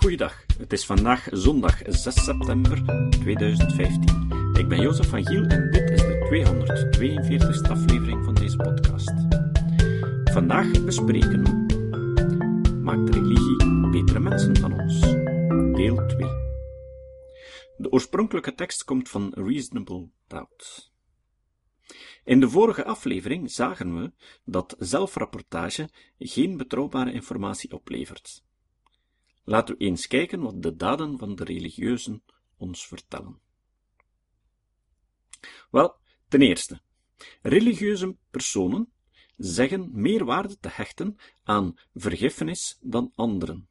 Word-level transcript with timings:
Goeiedag, 0.00 0.44
het 0.58 0.72
is 0.72 0.86
vandaag 0.86 1.28
zondag 1.30 1.82
6 1.86 2.24
september 2.24 3.08
2015. 3.10 4.52
Ik 4.58 4.68
ben 4.68 4.80
Jozef 4.80 5.08
van 5.08 5.26
Giel 5.26 5.44
en 5.44 5.70
dit 5.70 5.90
is 5.90 6.00
de 6.00 6.16
242ste 6.26 7.70
aflevering 7.70 8.24
van 8.24 8.34
deze 8.34 8.56
podcast. 8.56 9.12
Vandaag 10.24 10.84
bespreken 10.84 11.44
we 11.44 12.74
Maakt 12.82 13.14
religie 13.14 13.90
betere 13.90 14.20
mensen 14.20 14.56
van 14.56 14.80
ons? 14.80 15.00
Deel 15.76 16.06
2. 16.06 16.28
De 17.76 17.90
oorspronkelijke 17.90 18.54
tekst 18.54 18.84
komt 18.84 19.08
van 19.08 19.32
Reasonable 19.34 20.08
Doubt. 20.26 20.92
In 22.24 22.40
de 22.40 22.48
vorige 22.48 22.84
aflevering 22.84 23.50
zagen 23.50 24.00
we 24.00 24.12
dat 24.44 24.76
zelfrapportage 24.78 25.88
geen 26.18 26.56
betrouwbare 26.56 27.12
informatie 27.12 27.72
oplevert. 27.72 28.42
Laten 29.50 29.76
we 29.76 29.84
eens 29.84 30.06
kijken 30.06 30.40
wat 30.40 30.62
de 30.62 30.76
daden 30.76 31.18
van 31.18 31.34
de 31.34 31.44
religieuzen 31.44 32.22
ons 32.56 32.86
vertellen. 32.86 33.40
Wel, 35.70 35.96
ten 36.28 36.42
eerste, 36.42 36.80
religieuze 37.42 38.16
personen 38.30 38.92
zeggen 39.36 39.90
meer 39.92 40.24
waarde 40.24 40.58
te 40.58 40.68
hechten 40.68 41.16
aan 41.42 41.78
vergiffenis 41.94 42.78
dan 42.80 43.12
anderen. 43.14 43.68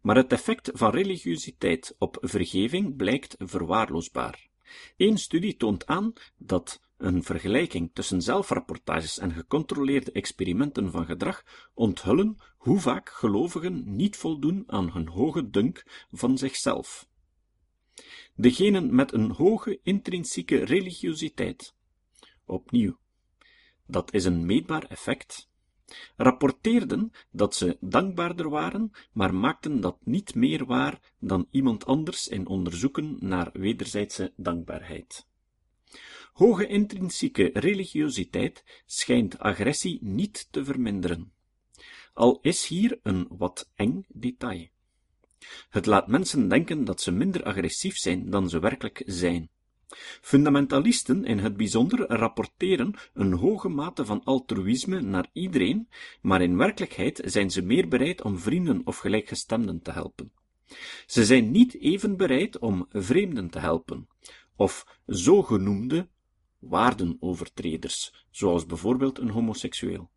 Maar 0.00 0.16
het 0.16 0.32
effect 0.32 0.70
van 0.72 0.90
religiositeit 0.90 1.94
op 1.98 2.18
vergeving 2.20 2.96
blijkt 2.96 3.34
verwaarloosbaar. 3.38 4.50
Eén 4.96 5.18
studie 5.18 5.56
toont 5.56 5.86
aan 5.86 6.12
dat 6.36 6.80
een 6.96 7.22
vergelijking 7.22 7.90
tussen 7.92 8.22
zelfrapportages 8.22 9.18
en 9.18 9.32
gecontroleerde 9.32 10.12
experimenten 10.12 10.90
van 10.90 11.04
gedrag 11.06 11.44
onthullen 11.74 12.36
hoe 12.56 12.80
vaak 12.80 13.08
gelovigen 13.08 13.96
niet 13.96 14.16
voldoen 14.16 14.64
aan 14.66 14.92
hun 14.92 15.08
hoge 15.08 15.50
dunk 15.50 16.06
van 16.12 16.38
zichzelf. 16.38 17.08
Degenen 18.34 18.94
met 18.94 19.12
een 19.12 19.30
hoge 19.30 19.80
intrinsieke 19.82 20.64
religiositeit, 20.64 21.74
opnieuw, 22.44 22.98
dat 23.86 24.14
is 24.14 24.24
een 24.24 24.46
meetbaar 24.46 24.84
effect, 24.84 25.48
rapporteerden 26.16 27.12
dat 27.30 27.54
ze 27.54 27.76
dankbaarder 27.80 28.48
waren, 28.48 28.90
maar 29.12 29.34
maakten 29.34 29.80
dat 29.80 29.96
niet 30.04 30.34
meer 30.34 30.66
waar 30.66 31.00
dan 31.18 31.46
iemand 31.50 31.86
anders 31.86 32.28
in 32.28 32.46
onderzoeken 32.46 33.16
naar 33.20 33.50
wederzijdse 33.52 34.32
dankbaarheid. 34.36 35.26
Hoge 36.32 36.66
intrinsieke 36.66 37.50
religiositeit 37.52 38.82
schijnt 38.86 39.38
agressie 39.38 39.98
niet 40.02 40.48
te 40.50 40.64
verminderen. 40.64 41.32
Al 42.14 42.38
is 42.42 42.66
hier 42.66 42.98
een 43.02 43.26
wat 43.30 43.70
eng 43.74 44.04
detail. 44.08 44.68
Het 45.68 45.86
laat 45.86 46.08
mensen 46.08 46.48
denken 46.48 46.84
dat 46.84 47.00
ze 47.00 47.10
minder 47.10 47.44
agressief 47.44 47.96
zijn 47.96 48.30
dan 48.30 48.48
ze 48.48 48.58
werkelijk 48.58 49.02
zijn. 49.06 49.50
Fundamentalisten 50.20 51.24
in 51.24 51.38
het 51.38 51.56
bijzonder 51.56 52.06
rapporteren 52.06 52.94
een 53.14 53.32
hoge 53.32 53.68
mate 53.68 54.04
van 54.04 54.24
altruïsme 54.24 55.00
naar 55.00 55.28
iedereen, 55.32 55.88
maar 56.20 56.42
in 56.42 56.56
werkelijkheid 56.56 57.20
zijn 57.24 57.50
ze 57.50 57.62
meer 57.62 57.88
bereid 57.88 58.22
om 58.22 58.38
vrienden 58.38 58.80
of 58.84 58.98
gelijkgestemden 58.98 59.82
te 59.82 59.90
helpen. 59.90 60.32
Ze 61.06 61.24
zijn 61.24 61.50
niet 61.50 61.80
even 61.80 62.16
bereid 62.16 62.58
om 62.58 62.86
vreemden 62.90 63.50
te 63.50 63.58
helpen, 63.58 64.08
of 64.56 65.00
zogenoemde 65.06 66.08
waardenovertreders, 66.58 68.26
zoals 68.30 68.66
bijvoorbeeld 68.66 69.18
een 69.18 69.30
homoseksueel. 69.30 70.10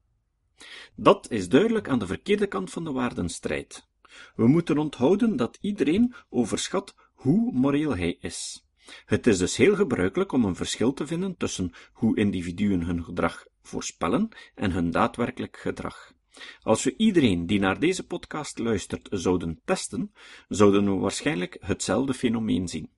Dat 0.95 1.31
is 1.31 1.49
duidelijk 1.49 1.89
aan 1.89 1.99
de 1.99 2.07
verkeerde 2.07 2.47
kant 2.47 2.69
van 2.69 2.83
de 2.83 2.91
waardenstrijd. 2.91 3.87
We 4.35 4.47
moeten 4.47 4.77
onthouden 4.77 5.35
dat 5.35 5.57
iedereen 5.61 6.13
overschat 6.29 6.95
hoe 7.13 7.51
moreel 7.53 7.95
hij 7.95 8.17
is. 8.19 8.64
Het 9.05 9.27
is 9.27 9.37
dus 9.37 9.57
heel 9.57 9.75
gebruikelijk 9.75 10.31
om 10.31 10.45
een 10.45 10.55
verschil 10.55 10.93
te 10.93 11.07
vinden 11.07 11.37
tussen 11.37 11.71
hoe 11.93 12.17
individuen 12.17 12.83
hun 12.83 13.03
gedrag 13.03 13.45
voorspellen 13.61 14.29
en 14.55 14.71
hun 14.71 14.91
daadwerkelijk 14.91 15.57
gedrag. 15.57 16.13
Als 16.61 16.83
we 16.83 16.95
iedereen 16.97 17.45
die 17.45 17.59
naar 17.59 17.79
deze 17.79 18.05
podcast 18.05 18.59
luistert 18.59 19.07
zouden 19.11 19.61
testen, 19.65 20.13
zouden 20.47 20.85
we 20.85 20.99
waarschijnlijk 20.99 21.57
hetzelfde 21.59 22.13
fenomeen 22.13 22.67
zien. 22.67 22.89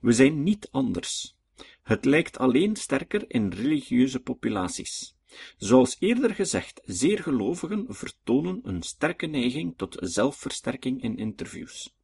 We 0.00 0.12
zijn 0.12 0.42
niet 0.42 0.68
anders. 0.70 1.36
Het 1.82 2.04
lijkt 2.04 2.38
alleen 2.38 2.76
sterker 2.76 3.24
in 3.28 3.52
religieuze 3.52 4.20
populaties. 4.20 5.16
Zoals 5.56 5.96
eerder 5.98 6.34
gezegd, 6.34 6.80
zeer 6.84 7.22
gelovigen 7.22 7.86
vertonen 7.88 8.60
een 8.62 8.82
sterke 8.82 9.26
neiging 9.26 9.76
tot 9.76 9.96
zelfversterking 10.00 11.02
in 11.02 11.16
interviews. 11.16 11.94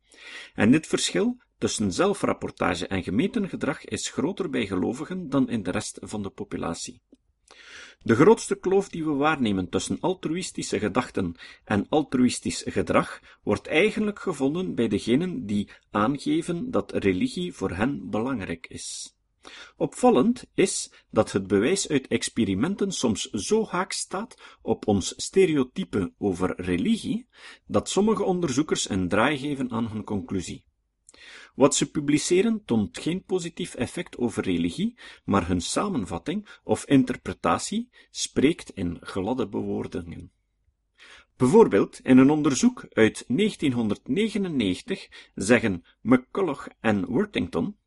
En 0.55 0.71
dit 0.71 0.87
verschil 0.87 1.39
tussen 1.61 1.93
zelfrapportage 1.93 2.87
en 2.87 3.03
gemeten 3.03 3.49
gedrag 3.49 3.85
is 3.85 4.09
groter 4.09 4.51
bij 4.51 4.67
gelovigen 4.67 5.29
dan 5.29 5.49
in 5.49 5.63
de 5.63 5.71
rest 5.71 5.99
van 6.03 6.23
de 6.23 6.31
populatie. 6.31 7.01
De 8.03 8.15
grootste 8.15 8.55
kloof 8.55 8.89
die 8.89 9.05
we 9.05 9.13
waarnemen 9.13 9.69
tussen 9.69 10.01
altruïstische 10.01 10.79
gedachten 10.79 11.35
en 11.65 11.87
altruïstisch 11.89 12.63
gedrag 12.67 13.21
wordt 13.43 13.67
eigenlijk 13.67 14.19
gevonden 14.19 14.75
bij 14.75 14.89
degenen 14.89 15.47
die 15.47 15.69
aangeven 15.91 16.71
dat 16.71 16.93
religie 16.93 17.53
voor 17.53 17.71
hen 17.71 18.11
belangrijk 18.11 18.67
is. 18.67 19.15
Opvallend 19.77 20.47
is 20.55 20.93
dat 21.11 21.33
het 21.33 21.47
bewijs 21.47 21.89
uit 21.89 22.09
experimenten 22.09 22.93
soms 22.93 23.31
zo 23.31 23.67
haak 23.67 23.93
staat 23.93 24.37
op 24.63 24.87
ons 24.87 25.15
stereotype 25.17 26.13
over 26.19 26.61
religie, 26.61 27.27
dat 27.67 27.89
sommige 27.89 28.23
onderzoekers 28.23 28.89
een 28.89 29.09
draai 29.09 29.39
geven 29.39 29.71
aan 29.71 29.89
hun 29.89 30.05
conclusie. 30.05 30.65
Wat 31.55 31.75
ze 31.75 31.91
publiceren 31.91 32.65
toont 32.65 32.99
geen 32.99 33.25
positief 33.25 33.75
effect 33.75 34.19
over 34.19 34.43
religie, 34.43 34.99
maar 35.25 35.47
hun 35.47 35.61
samenvatting 35.61 36.49
of 36.65 36.85
interpretatie 36.85 37.89
spreekt 38.11 38.71
in 38.71 38.99
gladde 39.01 39.49
bewoordingen. 39.49 40.33
Bijvoorbeeld, 41.37 42.01
in 42.03 42.19
een 42.19 42.31
onderzoek 42.31 42.87
uit 42.93 43.25
1999 43.27 45.09
zeggen 45.35 45.85
McCulloch 46.01 46.69
en 46.81 47.07
Worthington 47.07 47.79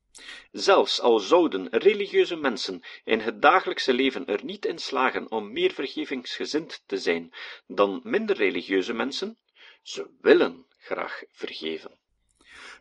Zelfs 0.52 1.02
al 1.02 1.20
zouden 1.20 1.68
religieuze 1.70 2.36
mensen 2.36 2.82
in 3.04 3.20
het 3.20 3.42
dagelijkse 3.42 3.94
leven 3.94 4.26
er 4.26 4.44
niet 4.44 4.66
in 4.66 4.80
slagen 4.80 5.32
om 5.32 5.52
meer 5.52 5.72
vergevingsgezind 5.72 6.84
te 6.86 6.98
zijn 6.98 7.34
dan 7.68 8.02
minder 8.04 8.36
religieuze 8.36 8.94
mensen, 8.94 9.38
ze 9.82 10.10
willen 10.22 10.66
graag 10.78 11.24
vergeven. 11.32 11.98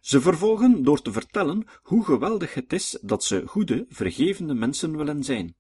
Ze 0.01 0.21
vervolgen 0.21 0.83
door 0.83 1.03
te 1.03 1.13
vertellen 1.13 1.67
hoe 1.83 2.05
geweldig 2.05 2.55
het 2.55 2.73
is 2.73 2.99
dat 3.03 3.25
ze 3.25 3.43
goede, 3.47 3.87
vergevende 3.89 4.55
mensen 4.55 4.97
willen 4.97 5.25
zijn. 5.25 5.57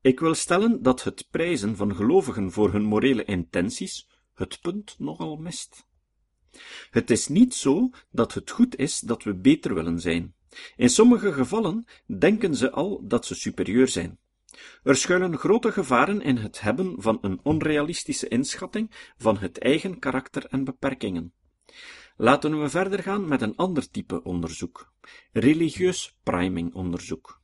Ik 0.00 0.20
wil 0.20 0.34
stellen 0.34 0.82
dat 0.82 1.04
het 1.04 1.26
prijzen 1.30 1.76
van 1.76 1.94
gelovigen 1.94 2.52
voor 2.52 2.72
hun 2.72 2.84
morele 2.84 3.24
intenties 3.24 4.08
het 4.34 4.60
punt 4.60 4.94
nogal 4.98 5.36
mist. 5.36 5.86
Het 6.90 7.10
is 7.10 7.28
niet 7.28 7.54
zo 7.54 7.90
dat 8.10 8.34
het 8.34 8.50
goed 8.50 8.76
is 8.76 9.00
dat 9.00 9.22
we 9.22 9.34
beter 9.34 9.74
willen 9.74 10.00
zijn. 10.00 10.34
In 10.76 10.90
sommige 10.90 11.32
gevallen 11.32 11.84
denken 12.18 12.54
ze 12.54 12.70
al 12.70 13.06
dat 13.06 13.26
ze 13.26 13.34
superieur 13.34 13.88
zijn. 13.88 14.18
Er 14.82 14.96
schuilen 14.96 15.38
grote 15.38 15.72
gevaren 15.72 16.20
in 16.20 16.36
het 16.36 16.60
hebben 16.60 16.94
van 17.02 17.18
een 17.20 17.40
onrealistische 17.42 18.28
inschatting 18.28 19.12
van 19.16 19.38
het 19.38 19.58
eigen 19.58 19.98
karakter 19.98 20.46
en 20.46 20.64
beperkingen. 20.64 21.32
Laten 22.16 22.60
we 22.60 22.68
verder 22.68 23.02
gaan 23.02 23.28
met 23.28 23.42
een 23.42 23.56
ander 23.56 23.90
type 23.90 24.22
onderzoek: 24.22 24.92
religieus 25.32 26.18
priming 26.22 26.74
onderzoek. 26.74 27.40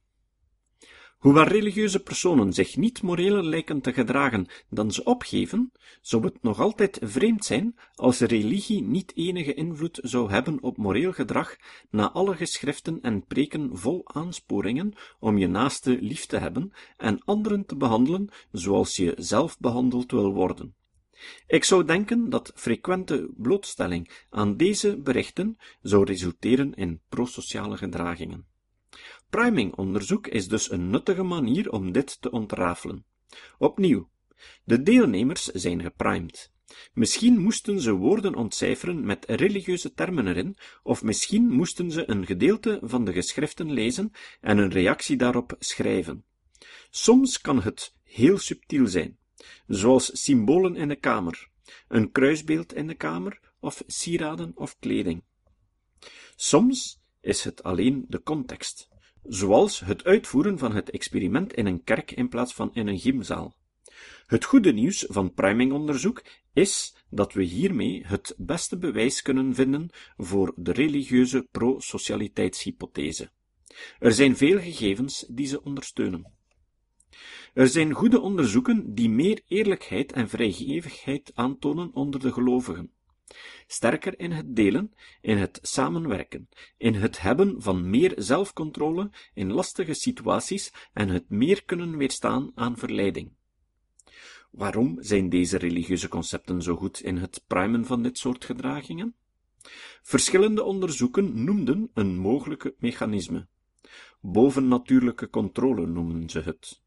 Hoewel 1.19 1.45
religieuze 1.45 2.03
personen 2.03 2.53
zich 2.53 2.77
niet 2.77 3.03
moreler 3.03 3.45
lijken 3.45 3.81
te 3.81 3.93
gedragen 3.93 4.47
dan 4.71 4.93
ze 4.93 5.05
opgeven, 5.05 5.73
zou 6.01 6.25
het 6.25 6.43
nog 6.43 6.61
altijd 6.61 6.99
vreemd 7.03 7.45
zijn 7.45 7.79
als 7.95 8.21
religie 8.21 8.83
niet 8.83 9.13
enige 9.17 9.55
invloed 9.55 9.99
zou 10.03 10.31
hebben 10.31 10.63
op 10.63 10.77
moreel 10.77 11.13
gedrag 11.13 11.57
na 11.91 12.11
alle 12.11 12.37
geschriften 12.37 13.01
en 13.01 13.25
preken 13.27 13.71
vol 13.73 14.03
aansporingen 14.05 14.93
om 15.19 15.39
je 15.39 15.47
naaste 15.47 15.99
lief 16.01 16.27
te 16.27 16.37
hebben 16.37 16.73
en 16.97 17.25
anderen 17.25 17.67
te 17.67 17.77
behandelen 17.77 18.29
zoals 18.53 18.97
je 18.97 19.15
zelf 19.17 19.59
behandeld 19.59 20.11
wil 20.11 20.33
worden. 20.33 20.75
Ik 21.47 21.65
zou 21.65 21.85
denken 21.85 22.31
dat 22.31 22.53
frequente 22.55 23.31
blootstelling 23.37 24.25
aan 24.31 24.57
deze 24.57 25.01
berichten 25.01 25.57
zou 25.81 26.05
resulteren 26.05 26.75
in 26.75 27.01
prosociale 27.09 27.77
gedragingen. 27.77 28.47
Priming-onderzoek 29.31 30.27
is 30.27 30.49
dus 30.49 30.71
een 30.71 30.91
nuttige 30.91 31.23
manier 31.23 31.71
om 31.71 31.93
dit 31.93 32.21
te 32.21 32.31
ontrafelen. 32.31 33.05
Opnieuw, 33.59 34.11
de 34.65 34.83
deelnemers 34.83 35.45
zijn 35.45 35.83
geprimed. 35.83 36.53
Misschien 36.93 37.41
moesten 37.41 37.81
ze 37.81 37.93
woorden 37.93 38.35
ontcijferen 38.35 39.07
met 39.07 39.25
religieuze 39.29 39.93
termen 39.93 40.27
erin, 40.27 40.57
of 40.83 41.03
misschien 41.03 41.53
moesten 41.53 41.91
ze 41.91 42.11
een 42.11 42.27
gedeelte 42.27 42.79
van 42.83 43.05
de 43.05 43.13
geschriften 43.13 43.73
lezen 43.73 44.11
en 44.41 44.59
een 44.59 44.71
reactie 44.71 45.17
daarop 45.17 45.55
schrijven. 45.59 46.25
Soms 46.91 47.41
kan 47.41 47.63
het 47.63 47.95
heel 48.03 48.39
subtiel 48.39 48.87
zijn, 48.87 49.19
zoals 49.67 50.23
symbolen 50.25 50.77
in 50.77 50.89
de 50.89 50.97
kamer, 50.97 51.49
een 51.89 52.13
kruisbeeld 52.13 52.75
in 52.75 52.87
de 52.87 52.95
kamer 52.95 53.41
of 53.61 53.83
sieraden 53.87 54.53
of 54.55 54.77
kleding. 54.79 55.23
Soms 56.37 57.01
is 57.21 57.45
het 57.45 57.63
alleen 57.63 58.05
de 58.09 58.23
context, 58.23 58.89
zoals 59.23 59.81
het 59.81 60.05
uitvoeren 60.05 60.59
van 60.59 60.75
het 60.75 60.91
experiment 60.91 61.53
in 61.53 61.67
een 61.67 61.85
kerk 61.85 62.11
in 62.11 62.29
plaats 62.29 62.55
van 62.55 62.75
in 62.75 62.87
een 62.87 62.99
gymzaal. 62.99 63.57
Het 64.27 64.45
goede 64.45 64.73
nieuws 64.73 65.05
van 65.09 65.35
primingonderzoek 65.35 66.25
is 66.53 66.95
dat 67.11 67.33
we 67.33 67.43
hiermee 67.43 68.03
het 68.07 68.35
beste 68.37 68.79
bewijs 68.79 69.23
kunnen 69.23 69.55
vinden 69.55 69.91
voor 70.17 70.53
de 70.57 70.73
religieuze 70.73 71.49
pro-socialiteitshypothese. 71.51 73.31
Er 73.99 74.13
zijn 74.13 74.37
veel 74.37 74.59
gegevens 74.59 75.25
die 75.29 75.47
ze 75.47 75.63
ondersteunen. 75.63 76.38
Er 77.59 77.69
zijn 77.69 77.93
goede 77.93 78.21
onderzoeken 78.21 78.95
die 78.95 79.11
meer 79.11 79.41
eerlijkheid 79.49 80.13
en 80.13 80.29
vrijgevigheid 80.29 81.31
aantonen 81.35 81.91
onder 81.95 82.21
de 82.21 82.33
gelovigen. 82.33 82.93
Sterker 83.67 84.19
in 84.19 84.31
het 84.31 84.57
delen, 84.57 84.93
in 85.21 85.37
het 85.37 85.59
samenwerken, 85.63 86.49
in 86.77 86.95
het 86.95 87.21
hebben 87.21 87.63
van 87.63 87.91
meer 87.91 88.13
zelfcontrole 88.17 89.11
in 89.35 89.53
lastige 89.53 89.95
situaties 89.95 90.73
en 90.93 91.09
het 91.09 91.29
meer 91.29 91.65
kunnen 91.65 91.97
weerstaan 91.97 92.51
aan 92.55 92.77
verleiding. 92.77 93.33
Waarom 94.51 94.97
zijn 95.01 95.29
deze 95.29 95.59
religieuze 95.59 96.09
concepten 96.09 96.63
zo 96.63 96.77
goed 96.77 97.01
in 97.01 97.17
het 97.17 97.45
primen 97.47 97.85
van 97.85 98.03
dit 98.03 98.19
soort 98.19 98.45
gedragingen? 98.45 99.15
Verschillende 100.03 100.63
onderzoeken 100.63 101.45
noemden 101.45 101.91
een 101.95 102.19
mogelijke 102.19 102.75
mechanisme. 102.79 103.47
Bovennatuurlijke 104.21 105.31
controle 105.31 105.87
noemen 105.87 106.31
ze 106.31 106.41
het. 106.41 106.87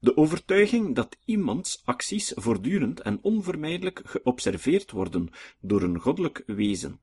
De 0.00 0.16
overtuiging 0.16 0.94
dat 0.94 1.16
iemands 1.24 1.82
acties 1.84 2.32
voortdurend 2.34 3.00
en 3.00 3.18
onvermijdelijk 3.22 4.00
geobserveerd 4.04 4.90
worden 4.90 5.28
door 5.60 5.82
een 5.82 5.98
goddelijk 5.98 6.42
wezen. 6.46 7.00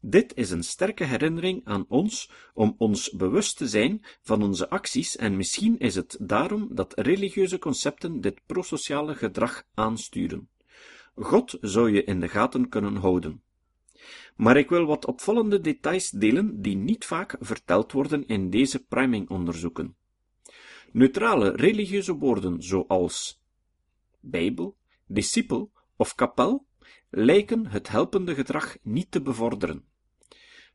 Dit 0.00 0.36
is 0.36 0.50
een 0.50 0.62
sterke 0.62 1.04
herinnering 1.04 1.60
aan 1.64 1.84
ons 1.88 2.30
om 2.54 2.74
ons 2.78 3.10
bewust 3.10 3.56
te 3.56 3.68
zijn 3.68 4.04
van 4.22 4.42
onze 4.42 4.70
acties 4.70 5.16
en 5.16 5.36
misschien 5.36 5.78
is 5.78 5.94
het 5.94 6.16
daarom 6.20 6.68
dat 6.70 6.98
religieuze 6.98 7.58
concepten 7.58 8.20
dit 8.20 8.40
prosociale 8.46 9.14
gedrag 9.14 9.64
aansturen. 9.74 10.48
God 11.14 11.58
zou 11.60 11.90
je 11.90 12.04
in 12.04 12.20
de 12.20 12.28
gaten 12.28 12.68
kunnen 12.68 12.96
houden. 12.96 13.42
Maar 14.36 14.56
ik 14.56 14.68
wil 14.68 14.84
wat 14.84 15.06
opvallende 15.06 15.60
details 15.60 16.10
delen 16.10 16.62
die 16.62 16.76
niet 16.76 17.04
vaak 17.04 17.36
verteld 17.40 17.92
worden 17.92 18.26
in 18.26 18.50
deze 18.50 18.84
priming-onderzoeken. 18.84 19.96
Neutrale 20.92 21.50
religieuze 21.50 22.14
woorden 22.14 22.62
zoals 22.62 23.40
Bijbel, 24.20 24.76
discipel 25.06 25.70
of 25.96 26.14
kapel 26.14 26.66
lijken 27.10 27.66
het 27.66 27.88
helpende 27.88 28.34
gedrag 28.34 28.76
niet 28.82 29.10
te 29.10 29.22
bevorderen. 29.22 29.84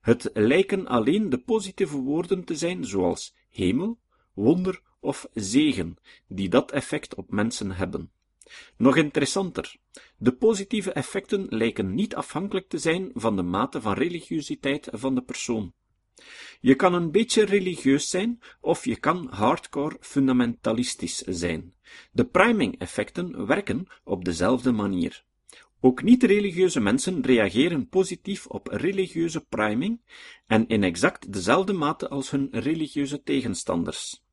Het 0.02 0.30
lijken 0.34 0.88
alleen 0.88 1.30
de 1.30 1.38
positieve 1.38 1.98
woorden 1.98 2.44
te 2.44 2.56
zijn 2.56 2.86
zoals 2.86 3.36
hemel, 3.50 4.00
wonder 4.34 4.82
of 5.00 5.28
zegen, 5.34 5.98
die 6.28 6.50
dat 6.50 6.72
effect 6.72 7.16
op 7.16 7.32
mensen 7.32 7.72
hebben. 7.72 8.12
Nog 8.78 8.96
interessanter, 8.96 9.76
de 10.18 10.32
positieve 10.32 10.92
effecten 10.92 11.46
lijken 11.50 11.94
niet 11.94 12.16
afhankelijk 12.16 12.70
te 12.70 12.78
zijn 12.78 13.12
van 13.14 13.36
de 13.36 13.44
mate 13.44 13.82
van 13.82 13.94
religiositeit 13.94 14.88
van 14.92 15.16
de 15.16 15.22
persoon. 15.22 15.74
Je 16.60 16.76
kan 16.76 16.94
een 16.94 17.12
beetje 17.12 17.46
religieus 17.46 18.10
zijn, 18.10 18.40
of 18.62 18.86
je 18.86 18.96
kan 18.96 19.28
hardcore 19.30 19.98
fundamentalistisch 20.00 21.18
zijn. 21.18 21.74
De 22.12 22.26
priming-effecten 22.26 23.46
werken 23.46 23.88
op 24.04 24.26
dezelfde 24.26 24.72
manier. 24.72 25.26
Ook 25.80 26.04
niet-religieuze 26.04 26.80
mensen 26.80 27.22
reageren 27.22 27.88
positief 27.90 28.48
op 28.48 28.68
religieuze 28.68 29.46
priming 29.50 30.02
en 30.48 30.68
in 30.68 30.84
exact 30.84 31.34
dezelfde 31.34 31.74
mate 31.74 32.10
als 32.10 32.30
hun 32.30 32.48
religieuze 32.52 33.24
tegenstanders. 33.24 34.24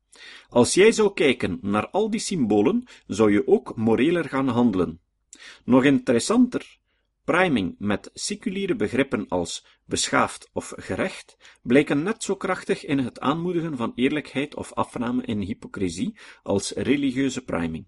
Als 0.49 0.73
jij 0.73 0.91
zou 0.91 1.13
kijken 1.13 1.57
naar 1.61 1.89
al 1.89 2.09
die 2.09 2.19
symbolen, 2.19 2.83
zou 3.07 3.31
je 3.31 3.47
ook 3.47 3.75
moreler 3.75 4.29
gaan 4.29 4.47
handelen. 4.47 4.99
Nog 5.65 5.83
interessanter, 5.83 6.77
priming 7.25 7.75
met 7.79 8.09
seculiere 8.13 8.75
begrippen 8.75 9.27
als 9.27 9.65
beschaafd 9.85 10.49
of 10.53 10.73
gerecht 10.77 11.37
blijken 11.61 12.03
net 12.03 12.23
zo 12.23 12.35
krachtig 12.35 12.85
in 12.85 12.99
het 12.99 13.19
aanmoedigen 13.19 13.77
van 13.77 13.91
eerlijkheid 13.95 14.55
of 14.55 14.73
afname 14.73 15.23
in 15.23 15.39
hypocrisie 15.39 16.17
als 16.43 16.71
religieuze 16.71 17.43
priming. 17.43 17.85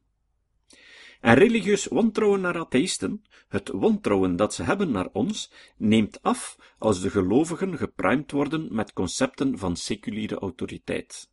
En 1.21 1.35
religieus 1.35 1.85
wantrouwen 1.85 2.41
naar 2.41 2.57
atheïsten, 2.57 3.23
het 3.47 3.69
wantrouwen 3.69 4.35
dat 4.35 4.53
ze 4.53 4.63
hebben 4.63 4.91
naar 4.91 5.09
ons, 5.11 5.51
neemt 5.77 6.21
af 6.21 6.57
als 6.77 7.01
de 7.01 7.09
gelovigen 7.09 7.77
gepruimd 7.77 8.31
worden 8.31 8.75
met 8.75 8.93
concepten 8.93 9.57
van 9.57 9.75
seculiere 9.75 10.35
autoriteit. 10.35 11.29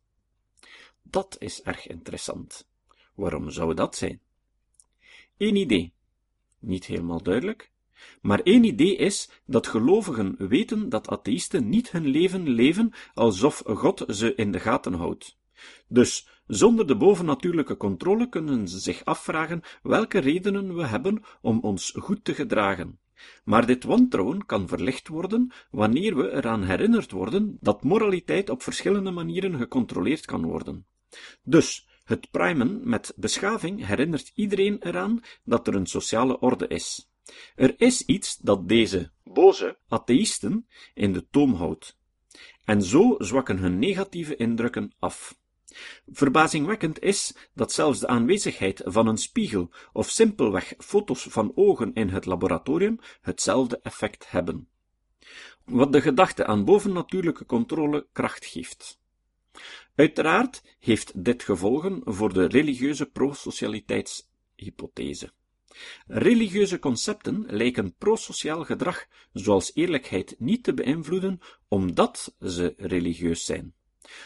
Dat 1.01 1.35
is 1.39 1.61
erg 1.61 1.87
interessant. 1.87 2.67
Waarom 3.15 3.49
zou 3.49 3.73
dat 3.73 3.95
zijn? 3.95 4.21
Eén 5.37 5.55
idee. 5.55 5.93
Niet 6.59 6.85
helemaal 6.85 7.23
duidelijk, 7.23 7.71
maar 8.21 8.39
één 8.39 8.63
idee 8.63 8.95
is 8.95 9.29
dat 9.45 9.67
gelovigen 9.67 10.35
weten 10.37 10.89
dat 10.89 11.07
atheïsten 11.07 11.69
niet 11.69 11.91
hun 11.91 12.07
leven 12.07 12.49
leven 12.49 12.93
alsof 13.13 13.63
God 13.65 14.03
ze 14.07 14.35
in 14.35 14.51
de 14.51 14.59
gaten 14.59 14.93
houdt. 14.93 15.37
Dus 15.87 16.27
zonder 16.47 16.87
de 16.87 16.97
bovennatuurlijke 16.97 17.77
controle 17.77 18.29
kunnen 18.29 18.67
ze 18.67 18.79
zich 18.79 19.05
afvragen 19.05 19.61
welke 19.83 20.19
redenen 20.19 20.75
we 20.75 20.85
hebben 20.85 21.23
om 21.41 21.59
ons 21.59 21.93
goed 21.97 22.23
te 22.23 22.33
gedragen. 22.33 22.99
Maar 23.43 23.65
dit 23.65 23.83
wantrouwen 23.83 24.45
kan 24.45 24.67
verlicht 24.67 25.07
worden 25.07 25.51
wanneer 25.71 26.15
we 26.15 26.31
eraan 26.31 26.63
herinnerd 26.63 27.11
worden 27.11 27.57
dat 27.61 27.83
moraliteit 27.83 28.49
op 28.49 28.61
verschillende 28.61 29.11
manieren 29.11 29.57
gecontroleerd 29.57 30.25
kan 30.25 30.45
worden. 30.45 30.85
Dus, 31.43 31.87
het 32.03 32.31
primen 32.31 32.89
met 32.89 33.13
beschaving 33.15 33.85
herinnert 33.85 34.31
iedereen 34.35 34.77
eraan 34.79 35.21
dat 35.43 35.67
er 35.67 35.75
een 35.75 35.85
sociale 35.85 36.39
orde 36.39 36.67
is. 36.67 37.09
Er 37.55 37.73
is 37.77 38.01
iets 38.01 38.37
dat 38.37 38.67
deze 38.67 39.11
boze 39.23 39.77
atheïsten 39.87 40.67
in 40.93 41.13
de 41.13 41.27
toom 41.29 41.53
houdt. 41.53 41.97
En 42.63 42.81
zo 42.81 43.15
zwakken 43.17 43.57
hun 43.57 43.79
negatieve 43.79 44.35
indrukken 44.35 44.93
af. 44.99 45.37
Verbazingwekkend 46.11 47.01
is 47.01 47.35
dat 47.53 47.71
zelfs 47.71 47.99
de 47.99 48.07
aanwezigheid 48.07 48.81
van 48.85 49.07
een 49.07 49.17
spiegel 49.17 49.69
of 49.93 50.09
simpelweg 50.09 50.73
foto's 50.77 51.27
van 51.29 51.51
ogen 51.55 51.93
in 51.93 52.09
het 52.09 52.25
laboratorium 52.25 52.99
hetzelfde 53.21 53.79
effect 53.83 54.31
hebben. 54.31 54.67
Wat 55.65 55.91
de 55.91 56.01
gedachte 56.01 56.45
aan 56.45 56.65
bovennatuurlijke 56.65 57.45
controle 57.45 58.07
kracht 58.11 58.45
geeft. 58.45 58.99
Uiteraard 59.95 60.75
heeft 60.79 61.23
dit 61.23 61.43
gevolgen 61.43 62.01
voor 62.03 62.33
de 62.33 62.45
religieuze 62.45 63.05
prosocialiteitshypothese. 63.05 65.31
Religieuze 66.07 66.79
concepten 66.79 67.45
lijken 67.47 67.95
prosociaal 67.95 68.63
gedrag, 68.63 69.05
zoals 69.33 69.71
eerlijkheid, 69.73 70.35
niet 70.39 70.63
te 70.63 70.73
beïnvloeden 70.73 71.39
omdat 71.67 72.35
ze 72.39 72.73
religieus 72.77 73.45
zijn. 73.45 73.73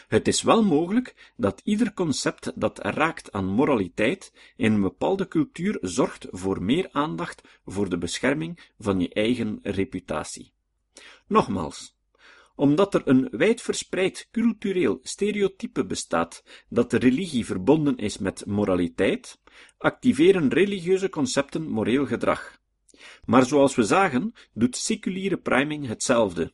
Het 0.08 0.28
is 0.28 0.42
wel 0.42 0.62
mogelijk 0.62 1.32
dat 1.36 1.60
ieder 1.64 1.94
concept 1.94 2.52
dat 2.54 2.78
raakt 2.78 3.32
aan 3.32 3.44
moraliteit 3.44 4.32
in 4.56 4.72
een 4.72 4.80
bepaalde 4.80 5.28
cultuur 5.28 5.78
zorgt 5.80 6.26
voor 6.30 6.62
meer 6.62 6.88
aandacht 6.92 7.42
voor 7.64 7.88
de 7.88 7.98
bescherming 7.98 8.72
van 8.78 9.00
je 9.00 9.08
eigen 9.08 9.58
reputatie. 9.62 10.52
Nogmaals, 11.26 11.96
omdat 12.60 12.94
er 12.94 13.02
een 13.04 13.28
wijdverspreid 13.30 14.28
cultureel 14.30 14.98
stereotype 15.02 15.84
bestaat 15.84 16.44
dat 16.68 16.90
de 16.90 16.96
religie 16.96 17.46
verbonden 17.46 17.96
is 17.96 18.18
met 18.18 18.46
moraliteit, 18.46 19.40
activeren 19.78 20.48
religieuze 20.48 21.08
concepten 21.08 21.68
moreel 21.68 22.06
gedrag. 22.06 22.58
Maar 23.24 23.44
zoals 23.46 23.74
we 23.74 23.82
zagen, 23.82 24.32
doet 24.52 24.76
seculiere 24.76 25.36
priming 25.36 25.86
hetzelfde. 25.86 26.52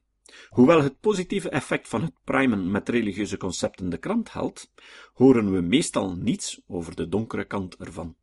Hoewel 0.49 0.83
het 0.83 1.01
positieve 1.01 1.49
effect 1.49 1.89
van 1.89 2.03
het 2.03 2.15
primen 2.25 2.71
met 2.71 2.89
religieuze 2.89 3.37
concepten 3.37 3.89
de 3.89 3.99
krant 3.99 4.29
haalt, 4.29 4.73
horen 5.13 5.53
we 5.53 5.61
meestal 5.61 6.17
niets 6.17 6.61
over 6.67 6.97
de 6.97 7.09
donkere 7.09 7.45
kant 7.45 7.77
ervan. 7.77 8.17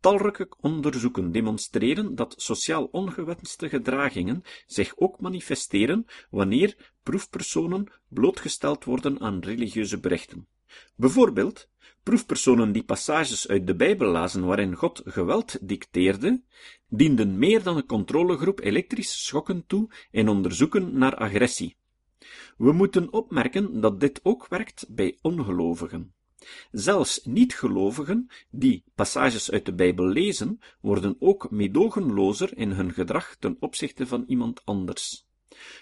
Talrijke 0.00 0.48
onderzoeken 0.60 1.32
demonstreren 1.32 2.14
dat 2.14 2.34
sociaal 2.36 2.84
ongewenste 2.84 3.68
gedragingen 3.68 4.42
zich 4.66 4.96
ook 4.96 5.20
manifesteren 5.20 6.06
wanneer 6.30 6.92
proefpersonen 7.02 7.92
blootgesteld 8.08 8.84
worden 8.84 9.20
aan 9.20 9.40
religieuze 9.40 10.00
berichten. 10.00 10.46
Bijvoorbeeld, 10.96 11.68
proefpersonen 12.02 12.72
die 12.72 12.84
passages 12.84 13.48
uit 13.48 13.66
de 13.66 13.74
Bijbel 13.74 14.10
lazen 14.10 14.44
waarin 14.44 14.74
God 14.74 15.02
geweld 15.04 15.68
dicteerde, 15.68 16.42
dienden 16.88 17.38
meer 17.38 17.62
dan 17.62 17.76
een 17.76 17.86
controlegroep 17.86 18.60
elektrische 18.60 19.18
schokken 19.18 19.66
toe 19.66 19.90
in 20.10 20.28
onderzoeken 20.28 20.98
naar 20.98 21.14
agressie. 21.14 21.76
We 22.56 22.72
moeten 22.72 23.12
opmerken 23.12 23.80
dat 23.80 24.00
dit 24.00 24.20
ook 24.22 24.48
werkt 24.48 24.86
bij 24.88 25.18
ongelovigen. 25.22 26.12
Zelfs 26.70 27.24
niet-gelovigen 27.24 28.28
die 28.50 28.84
passages 28.94 29.50
uit 29.50 29.66
de 29.66 29.74
Bijbel 29.74 30.06
lezen, 30.06 30.60
worden 30.80 31.16
ook 31.18 31.50
meedogenlozer 31.50 32.56
in 32.56 32.70
hun 32.70 32.92
gedrag 32.92 33.36
ten 33.38 33.56
opzichte 33.60 34.06
van 34.06 34.24
iemand 34.26 34.64
anders. 34.64 35.26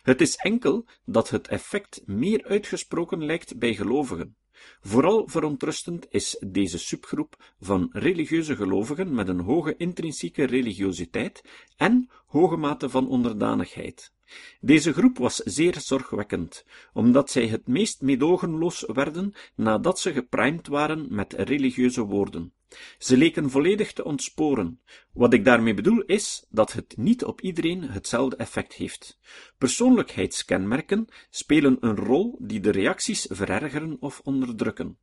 Het 0.03 0.21
is 0.21 0.37
enkel 0.37 0.85
dat 1.05 1.31
het 1.31 1.49
effect 1.49 2.03
meer 2.07 2.45
uitgesproken 2.45 3.25
lijkt 3.25 3.59
bij 3.59 3.75
gelovigen. 3.75 4.37
Vooral 4.81 5.29
verontrustend 5.29 6.07
is 6.11 6.43
deze 6.47 6.79
subgroep 6.79 7.55
van 7.61 7.89
religieuze 7.93 8.57
gelovigen 8.57 9.15
met 9.15 9.29
een 9.29 9.41
hoge 9.41 9.77
intrinsieke 9.77 10.45
religiositeit 10.45 11.45
en 11.77 12.11
hoge 12.27 12.57
mate 12.57 12.89
van 12.89 13.09
onderdanigheid. 13.09 14.15
Deze 14.61 14.93
groep 14.93 15.19
was 15.19 15.37
zeer 15.37 15.81
zorgwekkend, 15.81 16.65
omdat 16.93 17.31
zij 17.31 17.47
het 17.47 17.67
meest 17.67 18.01
meedogenloos 18.01 18.85
werden 18.87 19.35
nadat 19.55 20.01
ze 20.01 20.13
geprimed 20.13 20.67
waren 20.67 21.07
met 21.15 21.33
religieuze 21.33 22.03
woorden. 22.03 22.53
Ze 22.99 23.17
leken 23.17 23.51
volledig 23.51 23.93
te 23.93 24.05
ontsporen. 24.05 24.81
Wat 25.13 25.33
ik 25.33 25.45
daarmee 25.45 25.75
bedoel 25.75 26.03
is 26.03 26.47
dat 26.49 26.73
het 26.73 26.97
niet 26.97 27.25
op 27.25 27.41
iedereen 27.41 27.83
hetzelfde 27.83 28.37
effect 28.37 28.73
heeft. 28.73 29.19
Persoonlijkheidskenmerken 29.59 31.09
spelen 31.31 31.77
een 31.81 31.97
rol 31.97 32.39
die 32.41 32.61
de 32.61 32.71
reacties 32.71 33.27
verergeren 33.31 33.97
of 34.01 34.21
onderdrukken. 34.25 34.99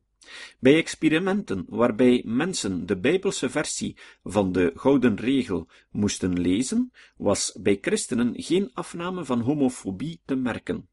Bij 0.58 0.76
experimenten 0.76 1.64
waarbij 1.68 2.22
mensen 2.24 2.86
de 2.86 2.96
Bijbelse 2.96 3.50
versie 3.50 3.96
van 4.24 4.52
de 4.52 4.72
Gouden 4.74 5.16
Regel 5.16 5.68
moesten 5.90 6.40
lezen, 6.40 6.92
was 7.16 7.56
bij 7.60 7.78
christenen 7.80 8.32
geen 8.36 8.70
afname 8.74 9.24
van 9.24 9.40
homofobie 9.40 10.20
te 10.24 10.34
merken. 10.34 10.88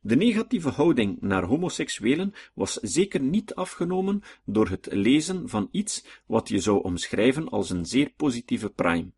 De 0.00 0.16
negatieve 0.16 0.68
houding 0.68 1.20
naar 1.20 1.44
homoseksuelen 1.44 2.34
was 2.54 2.72
zeker 2.74 3.20
niet 3.20 3.54
afgenomen 3.54 4.22
door 4.44 4.68
het 4.68 4.88
lezen 4.90 5.48
van 5.48 5.68
iets 5.70 6.04
wat 6.26 6.48
je 6.48 6.58
zou 6.58 6.82
omschrijven 6.82 7.48
als 7.48 7.70
een 7.70 7.86
zeer 7.86 8.12
positieve 8.16 8.70
prime, 8.70 9.10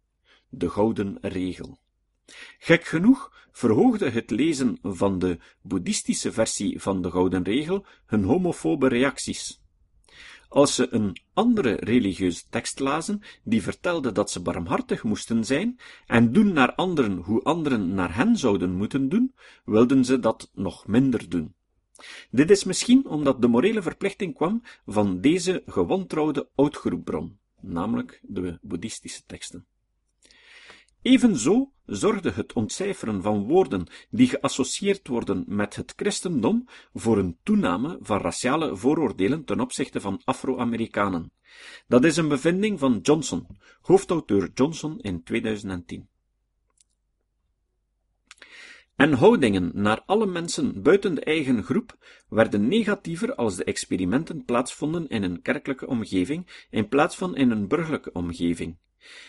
de 0.48 0.70
Gouden 0.70 1.18
Regel. 1.20 1.78
Gek 2.58 2.84
genoeg 2.84 3.32
verhoogde 3.52 4.10
het 4.10 4.30
lezen 4.30 4.78
van 4.82 5.18
de 5.18 5.38
boeddhistische 5.62 6.32
versie 6.32 6.80
van 6.80 7.02
de 7.02 7.10
Gouden 7.10 7.44
Regel 7.44 7.86
hun 8.06 8.24
homofobe 8.24 8.88
reacties. 8.88 9.60
Als 10.48 10.74
ze 10.74 10.94
een 10.94 11.16
andere 11.34 11.72
religieuze 11.72 12.42
tekst 12.48 12.78
lazen, 12.78 13.22
die 13.44 13.62
vertelde 13.62 14.12
dat 14.12 14.30
ze 14.30 14.42
barmhartig 14.42 15.02
moesten 15.02 15.44
zijn 15.44 15.78
en 16.06 16.32
doen 16.32 16.52
naar 16.52 16.74
anderen 16.74 17.16
hoe 17.16 17.42
anderen 17.42 17.94
naar 17.94 18.14
hen 18.14 18.36
zouden 18.36 18.72
moeten 18.72 19.08
doen, 19.08 19.34
wilden 19.64 20.04
ze 20.04 20.18
dat 20.18 20.50
nog 20.54 20.86
minder 20.86 21.28
doen. 21.28 21.54
Dit 22.30 22.50
is 22.50 22.64
misschien 22.64 23.06
omdat 23.06 23.42
de 23.42 23.48
morele 23.48 23.82
verplichting 23.82 24.34
kwam 24.34 24.62
van 24.86 25.20
deze 25.20 25.62
gewantrouwde 25.66 26.48
oudgroepbron, 26.54 27.38
namelijk 27.60 28.20
de 28.22 28.58
boeddhistische 28.62 29.22
teksten. 29.26 29.66
Evenzo 31.02 31.72
zorgde 31.86 32.30
het 32.30 32.52
ontcijferen 32.52 33.22
van 33.22 33.46
woorden 33.46 33.86
die 34.10 34.28
geassocieerd 34.28 35.08
worden 35.08 35.44
met 35.46 35.76
het 35.76 35.92
christendom 35.96 36.68
voor 36.94 37.18
een 37.18 37.38
toename 37.42 37.98
van 38.00 38.20
raciale 38.20 38.76
vooroordelen 38.76 39.44
ten 39.44 39.60
opzichte 39.60 40.00
van 40.00 40.20
Afro-Amerikanen. 40.24 41.32
Dat 41.88 42.04
is 42.04 42.16
een 42.16 42.28
bevinding 42.28 42.78
van 42.78 42.98
Johnson, 43.02 43.46
hoofdauteur 43.80 44.50
Johnson 44.54 45.00
in 45.00 45.22
2010. 45.22 46.08
En 48.96 49.12
houdingen 49.12 49.70
naar 49.74 50.02
alle 50.06 50.26
mensen 50.26 50.82
buiten 50.82 51.14
de 51.14 51.24
eigen 51.24 51.62
groep 51.62 51.96
werden 52.28 52.68
negatiever 52.68 53.34
als 53.34 53.56
de 53.56 53.64
experimenten 53.64 54.44
plaatsvonden 54.44 55.08
in 55.08 55.22
een 55.22 55.42
kerkelijke 55.42 55.86
omgeving 55.86 56.66
in 56.70 56.88
plaats 56.88 57.16
van 57.16 57.36
in 57.36 57.50
een 57.50 57.68
burgerlijke 57.68 58.12
omgeving. 58.12 58.76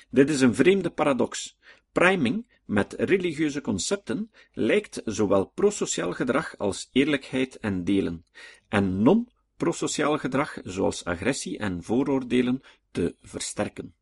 Dit 0.09 0.29
is 0.29 0.41
een 0.41 0.55
vreemde 0.55 0.89
paradox. 0.89 1.57
Priming 1.91 2.45
met 2.65 2.93
religieuze 2.97 3.61
concepten 3.61 4.31
lijkt 4.53 5.01
zowel 5.05 5.45
prosociaal 5.45 6.13
gedrag 6.13 6.57
als 6.57 6.89
eerlijkheid 6.91 7.59
en 7.59 7.83
delen, 7.83 8.25
en 8.67 9.01
non-prosociaal 9.01 10.17
gedrag 10.17 10.57
zoals 10.63 11.05
agressie 11.05 11.57
en 11.57 11.83
vooroordelen 11.83 12.61
te 12.91 13.15
versterken. 13.21 13.93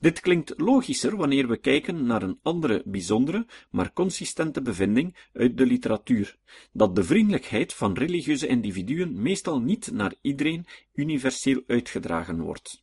Dit 0.00 0.20
klinkt 0.20 0.54
logischer 0.56 1.16
wanneer 1.16 1.48
we 1.48 1.56
kijken 1.56 2.06
naar 2.06 2.22
een 2.22 2.38
andere 2.42 2.82
bijzondere, 2.84 3.46
maar 3.70 3.92
consistente 3.92 4.62
bevinding 4.62 5.16
uit 5.32 5.56
de 5.56 5.66
literatuur, 5.66 6.36
dat 6.72 6.96
de 6.96 7.04
vriendelijkheid 7.04 7.74
van 7.74 7.94
religieuze 7.94 8.46
individuen 8.46 9.22
meestal 9.22 9.60
niet 9.60 9.90
naar 9.92 10.14
iedereen 10.20 10.66
universeel 10.94 11.62
uitgedragen 11.66 12.40
wordt. 12.40 12.82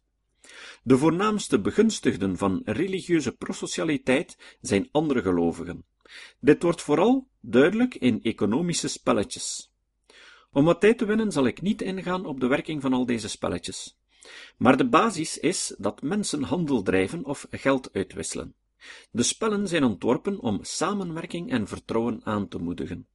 De 0.83 0.97
voornaamste 0.97 1.59
begunstigden 1.59 2.37
van 2.37 2.61
religieuze 2.65 3.31
prosocialiteit 3.31 4.57
zijn 4.61 4.89
andere 4.91 5.21
gelovigen. 5.21 5.85
Dit 6.39 6.63
wordt 6.63 6.81
vooral 6.81 7.27
duidelijk 7.41 7.95
in 7.95 8.23
economische 8.23 8.87
spelletjes. 8.87 9.71
Om 10.51 10.65
wat 10.65 10.81
tijd 10.81 10.97
te 10.97 11.05
winnen 11.05 11.31
zal 11.31 11.45
ik 11.45 11.61
niet 11.61 11.81
ingaan 11.81 12.25
op 12.25 12.39
de 12.39 12.47
werking 12.47 12.81
van 12.81 12.93
al 12.93 13.05
deze 13.05 13.29
spelletjes. 13.29 13.97
Maar 14.57 14.77
de 14.77 14.87
basis 14.87 15.37
is 15.37 15.75
dat 15.77 16.01
mensen 16.01 16.43
handel 16.43 16.81
drijven 16.81 17.25
of 17.25 17.47
geld 17.49 17.93
uitwisselen. 17.93 18.53
De 19.11 19.23
spellen 19.23 19.67
zijn 19.67 19.83
ontworpen 19.83 20.39
om 20.39 20.59
samenwerking 20.61 21.51
en 21.51 21.67
vertrouwen 21.67 22.21
aan 22.23 22.47
te 22.47 22.57
moedigen. 22.57 23.07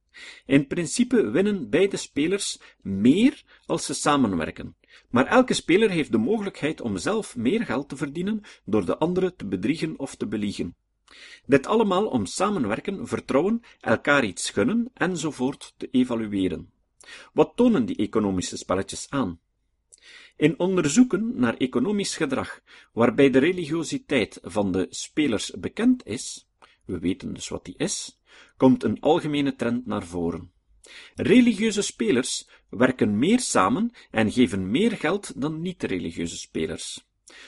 In 0.45 0.67
principe 0.67 1.29
winnen 1.29 1.69
beide 1.69 1.97
spelers 1.97 2.59
meer 2.81 3.43
als 3.65 3.85
ze 3.85 3.93
samenwerken, 3.93 4.75
maar 5.09 5.25
elke 5.25 5.53
speler 5.53 5.89
heeft 5.89 6.11
de 6.11 6.17
mogelijkheid 6.17 6.81
om 6.81 6.97
zelf 6.97 7.35
meer 7.35 7.65
geld 7.65 7.89
te 7.89 7.95
verdienen 7.95 8.41
door 8.65 8.85
de 8.85 8.97
andere 8.97 9.35
te 9.35 9.45
bedriegen 9.45 9.99
of 9.99 10.15
te 10.15 10.27
beliegen. 10.27 10.75
Dit 11.45 11.67
allemaal 11.67 12.05
om 12.05 12.25
samenwerken, 12.25 13.07
vertrouwen, 13.07 13.61
elkaar 13.79 14.25
iets 14.25 14.49
gunnen 14.49 14.91
enzovoort 14.93 15.73
te 15.77 15.89
evalueren. 15.91 16.71
Wat 17.33 17.51
tonen 17.55 17.85
die 17.85 17.95
economische 17.95 18.57
spelletjes 18.57 19.09
aan? 19.09 19.39
In 20.37 20.59
onderzoeken 20.59 21.39
naar 21.39 21.57
economisch 21.57 22.15
gedrag, 22.15 22.61
waarbij 22.93 23.29
de 23.29 23.39
religiositeit 23.39 24.39
van 24.43 24.71
de 24.71 24.87
spelers 24.89 25.51
bekend 25.51 26.05
is, 26.05 26.47
we 26.85 26.99
weten 26.99 27.33
dus 27.33 27.47
wat 27.47 27.65
die 27.65 27.75
is, 27.77 28.19
komt 28.57 28.83
een 28.83 28.99
algemene 29.01 29.55
trend 29.55 29.85
naar 29.85 30.05
voren. 30.05 30.51
Religieuze 31.15 31.81
spelers 31.81 32.47
werken 32.69 33.17
meer 33.17 33.39
samen 33.39 33.91
en 34.11 34.31
geven 34.31 34.71
meer 34.71 34.91
geld 34.91 35.41
dan 35.41 35.61
niet-religieuze 35.61 36.37
spelers. 36.37 37.05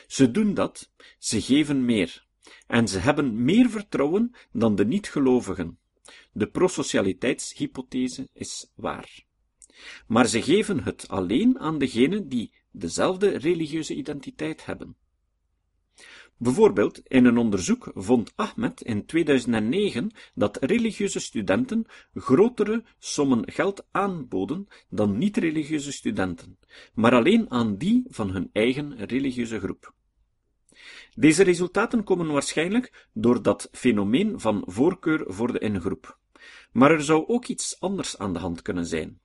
Ze 0.08 0.32
doen 0.32 0.54
dat, 0.54 0.92
ze 1.20 1.42
geven 1.42 1.86
meer, 1.86 2.25
en 2.68 2.88
ze 2.88 3.00
hebben 3.00 3.44
meer 3.44 3.70
vertrouwen 3.70 4.36
dan 4.51 4.75
de 4.75 4.86
niet-gelovigen. 4.86 5.80
De 6.32 6.48
prosocialiteitshypothese 6.48 8.27
is 8.34 8.72
waar. 8.75 9.25
Maar 10.08 10.27
ze 10.27 10.42
geven 10.42 10.84
het 10.84 11.08
alleen 11.08 11.60
aan 11.60 11.77
degenen 11.77 12.30
die 12.30 12.51
dezelfde 12.72 13.38
religieuze 13.38 13.96
identiteit 13.96 14.66
hebben. 14.66 14.96
Bijvoorbeeld, 16.39 17.01
in 17.08 17.25
een 17.25 17.38
onderzoek 17.38 17.91
vond 17.94 18.34
Ahmed 18.36 18.82
in 18.82 19.06
2009 19.06 20.12
dat 20.34 20.58
religieuze 20.62 21.20
studenten 21.20 21.86
grotere 22.13 22.84
sommen 23.00 23.51
geld 23.51 23.86
aanboden 23.91 24.67
dan 24.89 25.17
niet-religieuze 25.17 25.91
studenten, 25.91 26.58
maar 26.94 27.13
alleen 27.13 27.51
aan 27.51 27.77
die 27.77 28.03
van 28.08 28.29
hun 28.29 28.50
eigen 28.53 29.06
religieuze 29.06 29.60
groep. 29.60 29.94
Deze 31.15 31.44
resultaten 31.44 32.03
komen 32.03 32.27
waarschijnlijk 32.27 33.08
door 33.13 33.41
dat 33.41 33.70
fenomeen 33.72 34.39
van 34.39 34.63
voorkeur 34.65 35.24
voor 35.27 35.51
de 35.51 35.60
ingroep. 35.60 36.17
Maar 36.72 36.91
er 36.91 37.03
zou 37.03 37.27
ook 37.27 37.46
iets 37.46 37.79
anders 37.79 38.17
aan 38.17 38.34
de 38.34 38.39
hand 38.39 38.62
kunnen 38.62 38.86
zijn. 38.86 39.20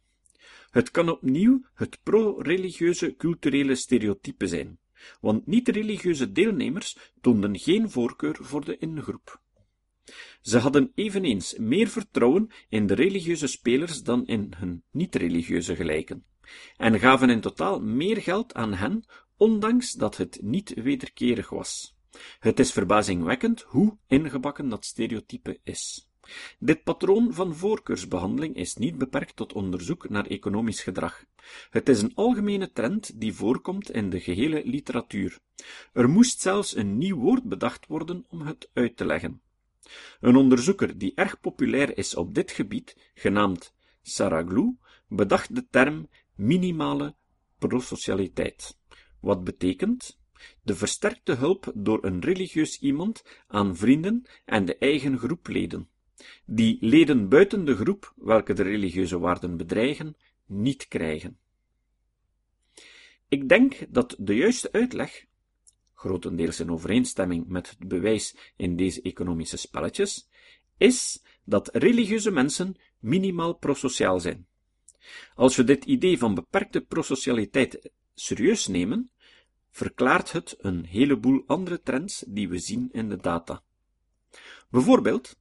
Het 0.70 0.90
kan 0.90 1.08
opnieuw 1.08 1.64
het 1.74 1.98
pro-religieuze 2.02 3.16
culturele 3.16 3.74
stereotype 3.74 4.46
zijn 4.46 4.78
want 5.20 5.46
niet-religieuze 5.46 6.32
deelnemers 6.32 6.96
toonden 7.20 7.58
geen 7.58 7.90
voorkeur 7.90 8.36
voor 8.40 8.64
de 8.64 8.78
ingroep. 8.78 9.40
Ze 10.40 10.58
hadden 10.58 10.92
eveneens 10.94 11.56
meer 11.58 11.88
vertrouwen 11.88 12.50
in 12.68 12.86
de 12.86 12.94
religieuze 12.94 13.46
spelers 13.46 14.02
dan 14.02 14.26
in 14.26 14.52
hun 14.56 14.84
niet-religieuze 14.90 15.76
gelijken, 15.76 16.24
en 16.76 16.98
gaven 16.98 17.30
in 17.30 17.40
totaal 17.40 17.80
meer 17.80 18.22
geld 18.22 18.54
aan 18.54 18.74
hen, 18.74 19.04
ondanks 19.36 19.92
dat 19.92 20.16
het 20.16 20.38
niet 20.42 20.74
wederkerig 20.74 21.50
was. 21.50 21.96
Het 22.38 22.58
is 22.58 22.72
verbazingwekkend 22.72 23.62
hoe 23.62 23.98
ingebakken 24.06 24.68
dat 24.68 24.84
stereotype 24.84 25.60
is. 25.62 26.11
Dit 26.58 26.82
patroon 26.82 27.34
van 27.34 27.54
voorkeursbehandeling 27.54 28.56
is 28.56 28.76
niet 28.76 28.98
beperkt 28.98 29.36
tot 29.36 29.52
onderzoek 29.52 30.08
naar 30.08 30.26
economisch 30.26 30.82
gedrag. 30.82 31.24
Het 31.70 31.88
is 31.88 32.02
een 32.02 32.14
algemene 32.14 32.72
trend 32.72 33.20
die 33.20 33.32
voorkomt 33.32 33.90
in 33.90 34.10
de 34.10 34.20
gehele 34.20 34.62
literatuur. 34.64 35.38
Er 35.92 36.08
moest 36.08 36.40
zelfs 36.40 36.76
een 36.76 36.98
nieuw 36.98 37.16
woord 37.16 37.42
bedacht 37.42 37.86
worden 37.86 38.24
om 38.28 38.40
het 38.40 38.70
uit 38.72 38.96
te 38.96 39.04
leggen. 39.04 39.40
Een 40.20 40.36
onderzoeker 40.36 40.98
die 40.98 41.12
erg 41.14 41.40
populair 41.40 41.98
is 41.98 42.14
op 42.14 42.34
dit 42.34 42.50
gebied, 42.50 42.96
genaamd 43.14 43.74
Saraglou, 44.02 44.76
bedacht 45.08 45.54
de 45.54 45.66
term 45.70 46.08
minimale 46.34 47.14
prosocialiteit. 47.58 48.78
Wat 49.20 49.44
betekent 49.44 50.18
de 50.62 50.74
versterkte 50.74 51.32
hulp 51.32 51.72
door 51.74 52.04
een 52.04 52.20
religieus 52.20 52.78
iemand 52.80 53.24
aan 53.46 53.76
vrienden 53.76 54.26
en 54.44 54.64
de 54.64 54.76
eigen 54.76 55.18
groepleden, 55.18 55.88
die 56.44 56.76
leden 56.80 57.28
buiten 57.28 57.64
de 57.64 57.76
groep, 57.76 58.12
welke 58.16 58.52
de 58.52 58.62
religieuze 58.62 59.18
waarden 59.18 59.56
bedreigen, 59.56 60.16
niet 60.46 60.88
krijgen. 60.88 61.38
Ik 63.28 63.48
denk 63.48 63.86
dat 63.88 64.16
de 64.18 64.34
juiste 64.34 64.72
uitleg, 64.72 65.26
grotendeels 65.94 66.60
in 66.60 66.70
overeenstemming 66.70 67.46
met 67.46 67.70
het 67.70 67.88
bewijs 67.88 68.36
in 68.56 68.76
deze 68.76 69.02
economische 69.02 69.56
spelletjes, 69.56 70.28
is 70.76 71.22
dat 71.44 71.70
religieuze 71.72 72.30
mensen 72.30 72.76
minimaal 72.98 73.54
prosociaal 73.54 74.20
zijn. 74.20 74.46
Als 75.34 75.56
we 75.56 75.64
dit 75.64 75.84
idee 75.84 76.18
van 76.18 76.34
beperkte 76.34 76.80
prosocialiteit 76.80 77.90
serieus 78.14 78.66
nemen, 78.66 79.10
verklaart 79.70 80.32
het 80.32 80.56
een 80.58 80.84
heleboel 80.84 81.42
andere 81.46 81.82
trends 81.82 82.24
die 82.28 82.48
we 82.48 82.58
zien 82.58 82.88
in 82.92 83.08
de 83.08 83.16
data. 83.16 83.62
Bijvoorbeeld, 84.70 85.36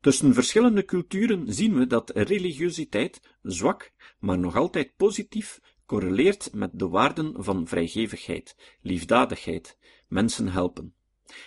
tussen 0.00 0.34
verschillende 0.34 0.84
culturen 0.84 1.52
zien 1.52 1.74
we 1.74 1.86
dat 1.86 2.10
religiositeit 2.10 3.20
zwak, 3.42 3.92
maar 4.18 4.38
nog 4.38 4.56
altijd 4.56 4.96
positief 4.96 5.60
correleert 5.86 6.52
met 6.52 6.70
de 6.72 6.88
waarden 6.88 7.44
van 7.44 7.66
vrijgevigheid, 7.66 8.56
liefdadigheid, 8.80 9.78
mensen 10.08 10.48
helpen. 10.48 10.94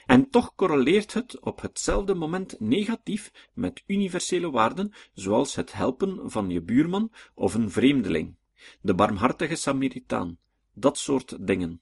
En 0.06 0.30
toch 0.30 0.56
correleert 0.56 1.14
het 1.14 1.40
op 1.40 1.62
hetzelfde 1.62 2.14
moment 2.14 2.60
negatief 2.60 3.32
met 3.54 3.84
universele 3.86 4.52
waarden, 4.52 4.94
zoals 5.14 5.56
het 5.56 5.74
helpen 5.74 6.32
van 6.32 6.50
je 6.50 6.62
buurman 6.62 7.12
of 7.36 7.54
een 7.54 7.72
vreemdeling, 7.72 8.36
de 8.82 8.94
barmhartige 8.94 9.56
Samaritaan, 9.56 10.38
dat 10.74 10.98
soort 10.98 11.48
dingen. 11.48 11.82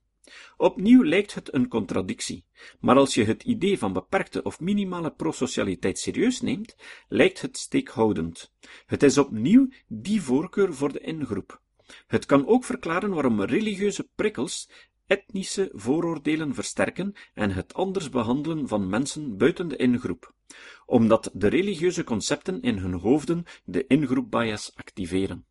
Opnieuw 0.58 1.04
lijkt 1.04 1.34
het 1.34 1.54
een 1.54 1.68
contradictie, 1.68 2.46
maar 2.80 2.96
als 2.96 3.14
je 3.14 3.24
het 3.24 3.44
idee 3.44 3.78
van 3.78 3.94
beperkte 3.94 4.44
of 4.44 4.60
minimale 4.60 5.12
prosocialiteit 5.12 6.00
serieus 6.00 6.42
neemt, 6.42 6.76
lijkt 7.08 7.42
het 7.42 7.58
steekhoudend. 7.58 8.54
Het 8.86 9.04
is 9.04 9.18
opnieuw 9.18 9.70
die 9.88 10.22
voorkeur 10.22 10.74
voor 10.74 10.94
de 10.94 11.00
ingroep. 11.00 11.62
Het 12.08 12.26
kan 12.26 12.48
ook 12.48 12.64
verklaren 12.64 13.14
waarom 13.14 13.42
religieuze 13.42 14.10
prikkels 14.16 14.70
etnische 15.08 15.70
vooroordelen 15.74 16.54
versterken 16.54 17.14
en 17.34 17.52
het 17.52 17.74
anders 17.74 18.10
behandelen 18.10 18.68
van 18.68 18.90
mensen 18.90 19.38
buiten 19.38 19.68
de 19.68 19.76
ingroep, 19.76 20.34
omdat 20.86 21.30
de 21.34 21.48
religieuze 21.48 22.04
concepten 22.04 22.62
in 22.62 22.78
hun 22.78 22.94
hoofden 22.94 23.44
de 23.64 23.88
ingroepbias 23.88 24.72
activeren. 24.76 25.46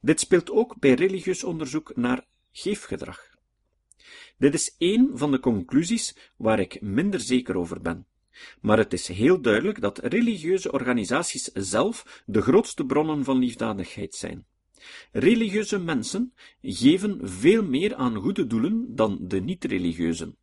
Dit 0.00 0.20
speelt 0.20 0.50
ook 0.50 0.78
bij 0.78 0.94
religieus 0.94 1.44
onderzoek 1.44 1.96
naar 1.96 2.26
geefgedrag. 2.52 3.28
Dit 4.38 4.54
is 4.54 4.74
één 4.78 5.10
van 5.14 5.30
de 5.30 5.40
conclusies 5.40 6.16
waar 6.36 6.60
ik 6.60 6.80
minder 6.80 7.20
zeker 7.20 7.56
over 7.56 7.80
ben. 7.80 8.06
Maar 8.60 8.78
het 8.78 8.92
is 8.92 9.08
heel 9.08 9.40
duidelijk 9.40 9.80
dat 9.80 9.98
religieuze 9.98 10.72
organisaties 10.72 11.44
zelf 11.44 12.22
de 12.26 12.40
grootste 12.40 12.84
bronnen 12.84 13.24
van 13.24 13.38
liefdadigheid 13.38 14.14
zijn. 14.14 14.46
Religieuze 15.12 15.78
mensen 15.78 16.32
geven 16.62 17.18
veel 17.22 17.64
meer 17.64 17.94
aan 17.94 18.16
goede 18.16 18.46
doelen 18.46 18.94
dan 18.94 19.18
de 19.20 19.40
niet-religieuzen. 19.40 20.36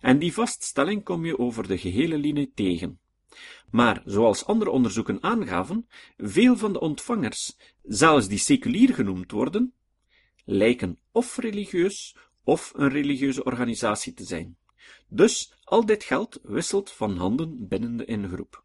En 0.00 0.18
die 0.18 0.32
vaststelling 0.32 1.04
kom 1.04 1.24
je 1.24 1.38
over 1.38 1.68
de 1.68 1.78
gehele 1.78 2.18
linie 2.18 2.52
tegen. 2.54 2.98
Maar, 3.70 4.02
zoals 4.04 4.46
andere 4.46 4.70
onderzoeken 4.70 5.22
aangaven, 5.22 5.86
veel 6.16 6.56
van 6.56 6.72
de 6.72 6.80
ontvangers, 6.80 7.56
zelfs 7.82 8.28
die 8.28 8.38
seculier 8.38 8.94
genoemd 8.94 9.30
worden, 9.30 9.72
lijken 10.44 10.98
of 11.12 11.36
religieus 11.36 12.16
of 12.44 12.72
een 12.76 12.88
religieuze 12.88 13.44
organisatie 13.44 14.12
te 14.12 14.24
zijn. 14.24 14.56
Dus 15.08 15.52
al 15.64 15.86
dit 15.86 16.04
geld 16.04 16.40
wisselt 16.42 16.90
van 16.90 17.16
handen 17.16 17.68
binnen 17.68 17.96
de 17.96 18.04
ingroep. 18.04 18.64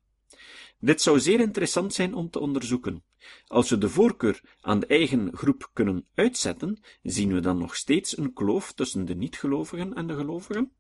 Dit 0.80 1.02
zou 1.02 1.20
zeer 1.20 1.40
interessant 1.40 1.94
zijn 1.94 2.14
om 2.14 2.30
te 2.30 2.40
onderzoeken. 2.40 3.04
Als 3.48 3.70
we 3.70 3.78
de 3.78 3.90
voorkeur 3.90 4.42
aan 4.62 4.80
de 4.80 4.86
eigen 4.86 5.38
groep 5.38 5.70
kunnen 5.74 6.06
uitzetten, 6.14 6.80
zien 7.04 7.34
we 7.34 7.40
dan 7.40 7.58
nog 7.58 7.76
steeds 7.76 8.18
een 8.18 8.34
kloof 8.34 8.74
tussen 8.74 9.06
de 9.06 9.16
niet-gelovigen 9.16 9.94
en 9.94 10.08
de 10.08 10.16
gelovigen? 10.16 10.72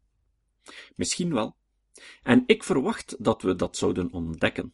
Misschien 0.95 1.33
wel. 1.33 1.55
En 2.23 2.43
ik 2.45 2.63
verwacht 2.63 3.15
dat 3.19 3.41
we 3.41 3.55
dat 3.55 3.77
zouden 3.77 4.12
ontdekken. 4.12 4.73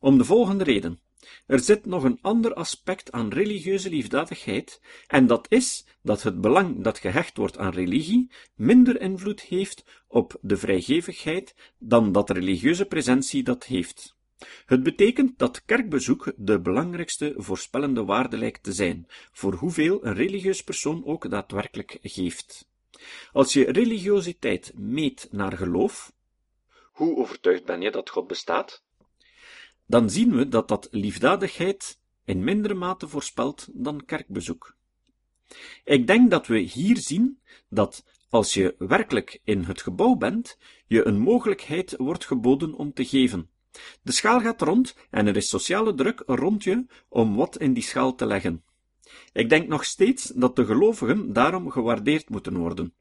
Om 0.00 0.18
de 0.18 0.24
volgende 0.24 0.64
reden. 0.64 1.00
Er 1.46 1.58
zit 1.58 1.86
nog 1.86 2.04
een 2.04 2.18
ander 2.20 2.54
aspect 2.54 3.12
aan 3.12 3.32
religieuze 3.32 3.90
liefdadigheid, 3.90 4.80
en 5.06 5.26
dat 5.26 5.46
is 5.48 5.86
dat 6.02 6.22
het 6.22 6.40
belang 6.40 6.82
dat 6.82 6.98
gehecht 6.98 7.36
wordt 7.36 7.58
aan 7.58 7.72
religie 7.72 8.30
minder 8.54 9.00
invloed 9.00 9.40
heeft 9.40 9.84
op 10.08 10.38
de 10.40 10.56
vrijgevigheid 10.56 11.54
dan 11.78 12.12
dat 12.12 12.30
religieuze 12.30 12.86
presentie 12.86 13.42
dat 13.42 13.64
heeft. 13.64 14.18
Het 14.66 14.82
betekent 14.82 15.38
dat 15.38 15.64
kerkbezoek 15.64 16.32
de 16.36 16.60
belangrijkste 16.60 17.34
voorspellende 17.36 18.04
waarde 18.04 18.38
lijkt 18.38 18.62
te 18.62 18.72
zijn, 18.72 19.06
voor 19.32 19.54
hoeveel 19.54 20.04
een 20.04 20.14
religieus 20.14 20.64
persoon 20.64 21.04
ook 21.04 21.30
daadwerkelijk 21.30 21.98
geeft. 22.02 22.68
Als 23.32 23.52
je 23.52 23.72
religiositeit 23.72 24.72
meet 24.76 25.28
naar 25.30 25.56
geloof, 25.56 26.12
hoe 26.92 27.16
overtuigd 27.16 27.64
ben 27.64 27.80
je 27.80 27.90
dat 27.90 28.10
God 28.10 28.26
bestaat? 28.26 28.82
Dan 29.90 30.10
zien 30.10 30.36
we 30.36 30.48
dat 30.48 30.68
dat 30.68 30.88
liefdadigheid 30.90 31.98
in 32.24 32.44
mindere 32.44 32.74
mate 32.74 33.08
voorspelt 33.08 33.68
dan 33.72 34.04
kerkbezoek. 34.04 34.76
Ik 35.84 36.06
denk 36.06 36.30
dat 36.30 36.46
we 36.46 36.58
hier 36.58 36.96
zien 36.96 37.40
dat 37.68 38.04
als 38.28 38.54
je 38.54 38.74
werkelijk 38.78 39.40
in 39.44 39.62
het 39.62 39.82
gebouw 39.82 40.14
bent, 40.14 40.58
je 40.86 41.06
een 41.06 41.18
mogelijkheid 41.18 41.94
wordt 41.96 42.26
geboden 42.26 42.74
om 42.74 42.92
te 42.92 43.04
geven, 43.04 43.50
de 44.02 44.12
schaal 44.12 44.40
gaat 44.40 44.62
rond 44.62 44.96
en 45.10 45.26
er 45.26 45.36
is 45.36 45.48
sociale 45.48 45.94
druk 45.94 46.22
rond 46.26 46.64
je 46.64 46.86
om 47.08 47.36
wat 47.36 47.58
in 47.58 47.72
die 47.72 47.82
schaal 47.82 48.14
te 48.14 48.26
leggen. 48.26 48.64
Ik 49.32 49.48
denk 49.48 49.68
nog 49.68 49.84
steeds 49.84 50.32
dat 50.34 50.56
de 50.56 50.64
gelovigen 50.64 51.32
daarom 51.32 51.70
gewaardeerd 51.70 52.28
moeten 52.28 52.56
worden. 52.56 52.94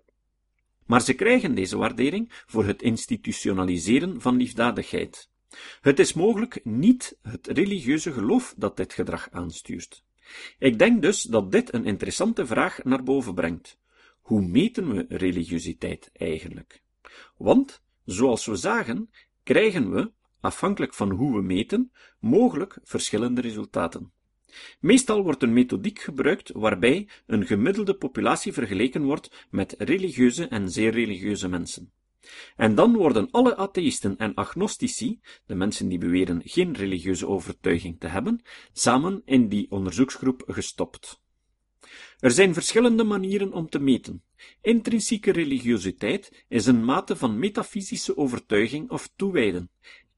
Maar 0.85 1.01
ze 1.01 1.13
krijgen 1.13 1.55
deze 1.55 1.77
waardering 1.77 2.43
voor 2.47 2.65
het 2.65 2.81
institutionaliseren 2.81 4.21
van 4.21 4.35
liefdadigheid. 4.35 5.29
Het 5.81 5.99
is 5.99 6.13
mogelijk 6.13 6.65
niet 6.65 7.17
het 7.21 7.47
religieuze 7.47 8.11
geloof 8.11 8.53
dat 8.57 8.77
dit 8.77 8.93
gedrag 8.93 9.27
aanstuurt. 9.31 10.03
Ik 10.59 10.79
denk 10.79 11.01
dus 11.01 11.21
dat 11.21 11.51
dit 11.51 11.73
een 11.73 11.85
interessante 11.85 12.45
vraag 12.45 12.83
naar 12.83 13.03
boven 13.03 13.33
brengt. 13.33 13.77
Hoe 14.21 14.41
meten 14.41 14.93
we 14.93 15.05
religiositeit 15.09 16.09
eigenlijk? 16.13 16.81
Want, 17.37 17.81
zoals 18.05 18.45
we 18.45 18.55
zagen, 18.55 19.09
krijgen 19.43 19.91
we, 19.91 20.11
afhankelijk 20.39 20.93
van 20.93 21.09
hoe 21.09 21.35
we 21.35 21.41
meten, 21.41 21.91
mogelijk 22.19 22.77
verschillende 22.83 23.41
resultaten. 23.41 24.11
Meestal 24.79 25.23
wordt 25.23 25.43
een 25.43 25.53
methodiek 25.53 25.99
gebruikt 25.99 26.51
waarbij 26.51 27.09
een 27.25 27.45
gemiddelde 27.45 27.95
populatie 27.95 28.53
vergeleken 28.53 29.03
wordt 29.03 29.47
met 29.49 29.75
religieuze 29.77 30.47
en 30.47 30.69
zeer 30.69 30.91
religieuze 30.91 31.47
mensen. 31.47 31.91
En 32.55 32.75
dan 32.75 32.95
worden 32.95 33.31
alle 33.31 33.55
atheïsten 33.55 34.17
en 34.17 34.33
agnostici, 34.33 35.19
de 35.45 35.55
mensen 35.55 35.87
die 35.87 35.97
beweren 35.97 36.41
geen 36.45 36.75
religieuze 36.75 37.27
overtuiging 37.27 37.99
te 37.99 38.07
hebben, 38.07 38.41
samen 38.73 39.21
in 39.25 39.47
die 39.47 39.71
onderzoeksgroep 39.71 40.43
gestopt. 40.47 41.21
Er 42.19 42.31
zijn 42.31 42.53
verschillende 42.53 43.03
manieren 43.03 43.53
om 43.53 43.69
te 43.69 43.79
meten. 43.79 44.23
Intrinsieke 44.61 45.31
religiositeit 45.31 46.45
is 46.47 46.65
een 46.65 46.85
mate 46.85 47.15
van 47.15 47.39
metafysische 47.39 48.17
overtuiging 48.17 48.89
of 48.89 49.09
toewijden, 49.15 49.69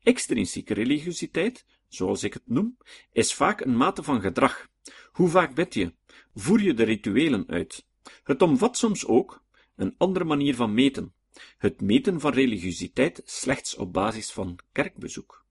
Extrinsieke 0.03 0.73
religiositeit, 0.73 1.65
zoals 1.87 2.23
ik 2.23 2.33
het 2.33 2.47
noem, 2.47 2.77
is 3.11 3.33
vaak 3.33 3.61
een 3.61 3.77
mate 3.77 4.03
van 4.03 4.21
gedrag. 4.21 4.67
Hoe 5.11 5.29
vaak 5.29 5.55
bid 5.55 5.73
je? 5.73 5.93
Voer 6.33 6.61
je 6.61 6.73
de 6.73 6.83
rituelen 6.83 7.47
uit? 7.47 7.85
Het 8.23 8.41
omvat 8.41 8.77
soms 8.77 9.05
ook 9.05 9.43
een 9.75 9.95
andere 9.97 10.25
manier 10.25 10.55
van 10.55 10.73
meten. 10.73 11.13
Het 11.57 11.81
meten 11.81 12.19
van 12.19 12.33
religiositeit 12.33 13.21
slechts 13.25 13.75
op 13.75 13.93
basis 13.93 14.31
van 14.31 14.59
kerkbezoek. 14.71 15.45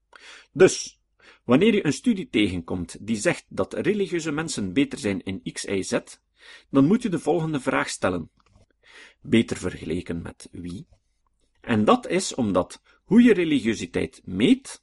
Dus, 0.53 1.01
wanneer 1.45 1.75
je 1.75 1.87
een 1.87 1.93
studie 1.93 2.29
tegenkomt 2.29 2.97
die 3.01 3.17
zegt 3.17 3.45
dat 3.49 3.75
religieuze 3.75 4.33
mensen 4.33 4.73
beter 4.73 4.99
zijn 4.99 5.23
in 5.23 5.43
X, 5.53 5.65
Y, 5.65 5.83
Z, 5.83 5.99
dan 6.71 6.87
moet 6.87 7.03
je 7.03 7.09
de 7.09 7.19
volgende 7.19 7.61
vraag 7.61 7.89
stellen. 7.89 8.31
Beter 9.21 9.57
vergeleken 9.57 10.23
met 10.23 10.49
wie? 10.53 10.87
En 11.61 11.85
dat 11.85 12.09
is 12.09 12.35
omdat 12.35 12.83
hoe 13.05 13.23
je 13.23 13.33
religiositeit 13.33 14.21
meet, 14.25 14.83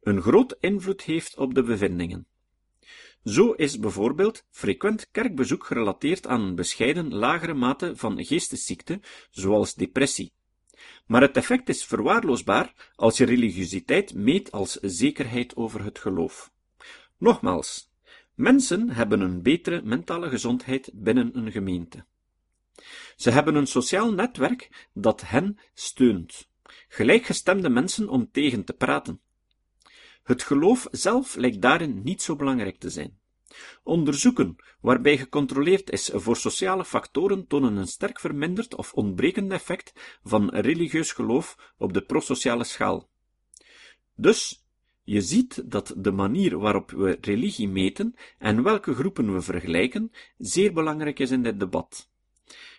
een 0.00 0.22
groot 0.22 0.56
invloed 0.60 1.02
heeft 1.02 1.36
op 1.36 1.54
de 1.54 1.62
bevindingen. 1.62 2.26
Zo 3.24 3.52
is 3.52 3.78
bijvoorbeeld 3.78 4.44
frequent 4.50 5.10
kerkbezoek 5.10 5.66
gerelateerd 5.66 6.26
aan 6.26 6.40
een 6.40 6.54
bescheiden 6.54 7.14
lagere 7.14 7.54
mate 7.54 7.96
van 7.96 8.24
geestesziekte, 8.24 9.00
zoals 9.30 9.74
depressie. 9.74 10.32
Maar 11.06 11.20
het 11.20 11.36
effect 11.36 11.68
is 11.68 11.84
verwaarloosbaar 11.84 12.92
als 12.94 13.16
je 13.16 13.24
religiositeit 13.24 14.14
meet 14.14 14.52
als 14.52 14.78
zekerheid 14.80 15.56
over 15.56 15.84
het 15.84 15.98
geloof. 15.98 16.52
Nogmaals, 17.18 17.90
Mensen 18.40 18.90
hebben 18.90 19.20
een 19.20 19.42
betere 19.42 19.82
mentale 19.82 20.28
gezondheid 20.28 20.90
binnen 20.94 21.36
een 21.36 21.52
gemeente. 21.52 22.04
Ze 23.16 23.30
hebben 23.30 23.54
een 23.54 23.66
sociaal 23.66 24.12
netwerk 24.12 24.88
dat 24.92 25.20
hen 25.20 25.58
steunt, 25.74 26.48
gelijkgestemde 26.88 27.68
mensen 27.68 28.08
om 28.08 28.30
tegen 28.30 28.64
te 28.64 28.72
praten. 28.72 29.20
Het 30.22 30.42
geloof 30.42 30.88
zelf 30.90 31.34
lijkt 31.34 31.62
daarin 31.62 32.02
niet 32.02 32.22
zo 32.22 32.36
belangrijk 32.36 32.78
te 32.78 32.90
zijn. 32.90 33.19
Onderzoeken 33.82 34.56
waarbij 34.80 35.18
gecontroleerd 35.18 35.90
is 35.90 36.10
voor 36.12 36.36
sociale 36.36 36.84
factoren 36.84 37.46
tonen 37.46 37.76
een 37.76 37.86
sterk 37.86 38.20
verminderd 38.20 38.74
of 38.74 38.92
ontbrekend 38.92 39.52
effect 39.52 40.18
van 40.24 40.50
religieus 40.50 41.12
geloof 41.12 41.72
op 41.78 41.92
de 41.92 42.02
prosociale 42.02 42.64
schaal. 42.64 43.08
Dus, 44.14 44.64
je 45.04 45.20
ziet 45.20 45.70
dat 45.70 45.94
de 45.96 46.12
manier 46.12 46.58
waarop 46.58 46.90
we 46.90 47.18
religie 47.20 47.68
meten 47.68 48.14
en 48.38 48.62
welke 48.62 48.94
groepen 48.94 49.34
we 49.34 49.40
vergelijken 49.40 50.12
zeer 50.38 50.72
belangrijk 50.72 51.18
is 51.18 51.30
in 51.30 51.42
dit 51.42 51.60
debat. 51.60 52.08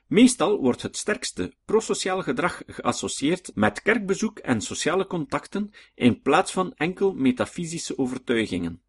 Meestal 0.07 0.59
wordt 0.59 0.81
het 0.81 0.97
sterkste 0.97 1.53
prosociaal 1.65 2.21
gedrag 2.21 2.61
geassocieerd 2.65 3.51
met 3.55 3.81
kerkbezoek 3.81 4.39
en 4.39 4.61
sociale 4.61 5.07
contacten 5.07 5.71
in 5.95 6.21
plaats 6.21 6.51
van 6.51 6.73
enkel 6.73 7.13
metafysische 7.13 7.97
overtuigingen. 7.97 8.81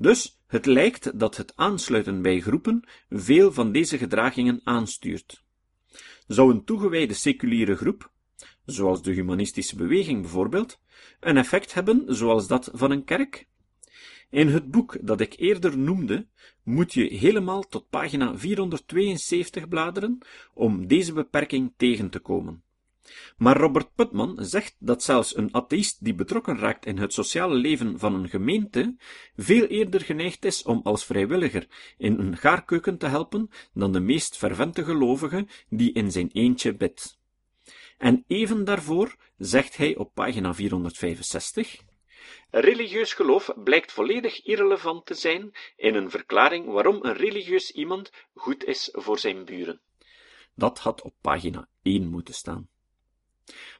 Dus 0.00 0.40
het 0.46 0.66
lijkt 0.66 1.18
dat 1.18 1.36
het 1.36 1.56
aansluiten 1.56 2.22
bij 2.22 2.40
groepen 2.40 2.88
veel 3.08 3.52
van 3.52 3.72
deze 3.72 3.98
gedragingen 3.98 4.60
aanstuurt. 4.64 5.42
Zou 6.26 6.52
een 6.52 6.64
toegewijde 6.64 7.14
seculiere 7.14 7.76
groep, 7.76 8.10
zoals 8.64 9.02
de 9.02 9.12
humanistische 9.12 9.76
beweging 9.76 10.20
bijvoorbeeld, 10.20 10.80
een 11.20 11.36
effect 11.36 11.74
hebben 11.74 12.04
zoals 12.06 12.46
dat 12.46 12.70
van 12.72 12.90
een 12.90 13.04
kerk? 13.04 13.46
In 14.30 14.48
het 14.48 14.70
boek 14.70 14.96
dat 15.00 15.20
ik 15.20 15.34
eerder 15.38 15.78
noemde, 15.78 16.26
moet 16.62 16.92
je 16.92 17.04
helemaal 17.04 17.62
tot 17.62 17.88
pagina 17.88 18.38
472 18.38 19.68
bladeren 19.68 20.18
om 20.54 20.86
deze 20.86 21.12
beperking 21.12 21.72
tegen 21.76 22.10
te 22.10 22.18
komen. 22.18 22.62
Maar 23.36 23.56
Robert 23.56 23.94
Putman 23.94 24.36
zegt 24.40 24.76
dat 24.78 25.02
zelfs 25.02 25.36
een 25.36 25.54
atheïst 25.54 26.04
die 26.04 26.14
betrokken 26.14 26.58
raakt 26.58 26.86
in 26.86 26.98
het 26.98 27.12
sociale 27.12 27.54
leven 27.54 27.98
van 27.98 28.14
een 28.14 28.28
gemeente 28.28 28.94
veel 29.36 29.66
eerder 29.66 30.00
geneigd 30.00 30.44
is 30.44 30.62
om 30.62 30.80
als 30.84 31.04
vrijwilliger 31.04 31.66
in 31.98 32.18
een 32.18 32.36
gaarkeuken 32.36 32.98
te 32.98 33.06
helpen 33.06 33.50
dan 33.74 33.92
de 33.92 34.00
meest 34.00 34.36
fervente 34.36 34.84
gelovige 34.84 35.46
die 35.68 35.92
in 35.92 36.12
zijn 36.12 36.30
eentje 36.32 36.74
bidt. 36.74 37.18
En 37.98 38.24
even 38.26 38.64
daarvoor 38.64 39.16
zegt 39.38 39.76
hij 39.76 39.96
op 39.96 40.14
pagina 40.14 40.54
465 40.54 41.80
Religieus 42.50 43.12
geloof 43.12 43.50
blijkt 43.64 43.92
volledig 43.92 44.44
irrelevant 44.44 45.06
te 45.06 45.14
zijn 45.14 45.52
in 45.76 45.94
een 45.94 46.10
verklaring 46.10 46.66
waarom 46.66 46.98
een 47.04 47.16
religieus 47.16 47.70
iemand 47.70 48.12
goed 48.34 48.64
is 48.64 48.88
voor 48.92 49.18
zijn 49.18 49.44
buren. 49.44 49.80
Dat 50.54 50.78
had 50.78 51.02
op 51.02 51.14
pagina 51.20 51.68
1 51.82 52.08
moeten 52.08 52.34
staan. 52.34 52.68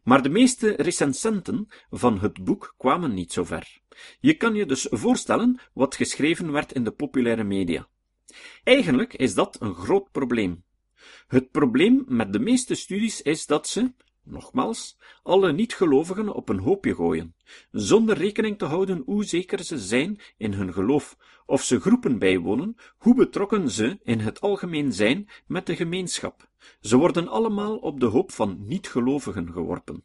Maar 0.03 0.23
de 0.23 0.29
meeste 0.29 0.75
recensenten 0.77 1.69
van 1.91 2.21
het 2.21 2.45
boek 2.45 2.75
kwamen 2.79 3.15
niet 3.15 3.33
zo 3.33 3.45
ver. 3.45 3.81
Je 4.21 4.35
kan 4.35 4.55
je 4.55 4.67
dus 4.67 4.87
voorstellen 4.91 5.61
wat 5.73 5.95
geschreven 5.95 6.53
werd 6.53 6.73
in 6.73 6.85
de 6.85 6.91
populaire 6.91 7.45
media. 7.45 7.89
Eigenlijk 8.65 9.15
is 9.15 9.35
dat 9.35 9.57
een 9.61 9.75
groot 9.75 10.11
probleem. 10.11 10.65
Het 11.27 11.51
probleem 11.51 12.05
met 12.07 12.33
de 12.33 12.39
meeste 12.39 12.75
studies 12.75 13.23
is 13.23 13.47
dat 13.47 13.69
ze, 13.69 13.93
nogmaals, 14.25 14.99
alle 15.23 15.53
niet-gelovigen 15.53 16.35
op 16.35 16.49
een 16.49 16.59
hoopje 16.59 16.95
gooien, 16.95 17.35
zonder 17.71 18.17
rekening 18.17 18.59
te 18.59 18.65
houden 18.65 19.03
hoe 19.05 19.25
zeker 19.25 19.65
ze 19.65 19.79
zijn 19.79 20.21
in 20.37 20.53
hun 20.53 20.73
geloof, 20.73 21.17
of 21.47 21.63
ze 21.63 21.81
groepen 21.81 22.19
bijwonen, 22.19 22.77
hoe 22.99 23.15
betrokken 23.15 23.71
ze 23.71 23.99
in 24.03 24.19
het 24.19 24.41
algemeen 24.41 24.93
zijn 24.93 25.29
met 25.47 25.67
de 25.67 25.77
gemeenschap. 25.77 26.49
Ze 26.81 26.97
worden 26.97 27.29
allemaal 27.29 27.77
op 27.77 28.01
de 28.01 28.07
hoop 28.07 28.33
van 28.33 28.67
niet-gelovigen 28.67 29.53
geworpen. 29.53 30.05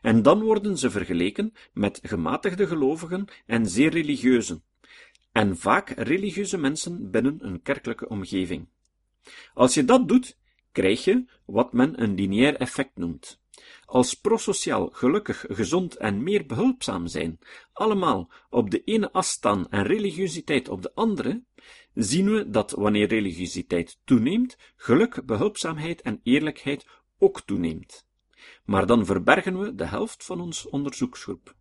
En 0.00 0.22
dan 0.22 0.42
worden 0.42 0.78
ze 0.78 0.90
vergeleken 0.90 1.52
met 1.72 2.00
gematigde 2.02 2.66
gelovigen 2.66 3.24
en 3.46 3.66
zeer 3.66 3.90
religieuzen, 3.90 4.62
en 5.32 5.56
vaak 5.56 5.90
religieuze 5.90 6.58
mensen 6.58 7.10
binnen 7.10 7.46
een 7.46 7.62
kerkelijke 7.62 8.08
omgeving. 8.08 8.68
Als 9.54 9.74
je 9.74 9.84
dat 9.84 10.08
doet, 10.08 10.38
krijg 10.72 11.04
je 11.04 11.24
wat 11.46 11.72
men 11.72 12.02
een 12.02 12.14
lineair 12.14 12.56
effect 12.56 12.96
noemt 12.96 13.40
als 13.84 14.14
prosociaal, 14.14 14.88
gelukkig, 14.92 15.44
gezond 15.48 15.96
en 15.96 16.22
meer 16.22 16.46
behulpzaam 16.46 17.06
zijn, 17.06 17.38
allemaal 17.72 18.32
op 18.50 18.70
de 18.70 18.84
ene 18.84 19.12
as 19.12 19.28
staan 19.28 19.70
en 19.70 19.82
religiositeit 19.82 20.68
op 20.68 20.82
de 20.82 20.94
andere, 20.94 21.42
zien 21.94 22.32
we 22.32 22.50
dat 22.50 22.70
wanneer 22.70 23.08
religiositeit 23.08 23.98
toeneemt, 24.04 24.56
geluk, 24.76 25.26
behulpzaamheid 25.26 26.02
en 26.02 26.20
eerlijkheid 26.22 26.86
ook 27.18 27.40
toeneemt. 27.40 28.06
Maar 28.64 28.86
dan 28.86 29.06
verbergen 29.06 29.58
we 29.58 29.74
de 29.74 29.86
helft 29.86 30.24
van 30.24 30.40
ons 30.40 30.68
onderzoeksgroep. 30.68 31.54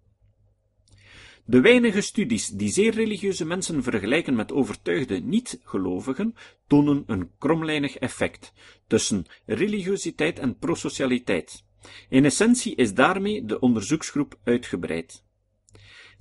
De 1.50 1.62
weinige 1.62 2.02
studies 2.02 2.48
die 2.48 2.70
zeer 2.70 2.94
religieuze 2.94 3.46
mensen 3.46 3.84
vergelijken 3.84 4.36
met 4.36 4.52
overtuigde 4.52 5.20
niet-gelovigen 5.20 6.36
tonen 6.68 7.04
een 7.08 7.32
kromlijnig 7.38 7.98
effect 7.98 8.54
tussen 8.88 9.26
religiositeit 9.46 10.40
en 10.40 10.58
prosocialiteit. 10.58 11.64
In 12.10 12.26
essentie 12.26 12.76
is 12.76 12.94
daarmee 12.94 13.46
de 13.46 13.60
onderzoeksgroep 13.60 14.40
uitgebreid. 14.44 15.24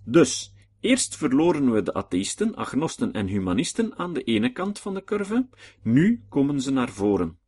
Dus, 0.05 0.55
eerst 0.81 1.16
verloren 1.16 1.73
we 1.73 1.83
de 1.83 1.94
atheïsten, 1.94 2.55
agnosten 2.55 3.12
en 3.12 3.27
humanisten 3.27 3.99
aan 3.99 4.12
de 4.12 4.23
ene 4.23 4.53
kant 4.53 4.79
van 4.79 4.94
de 4.94 5.05
curve, 5.05 5.49
nu 5.83 6.23
komen 6.29 6.61
ze 6.61 6.71
naar 6.71 6.90
voren. 6.90 7.38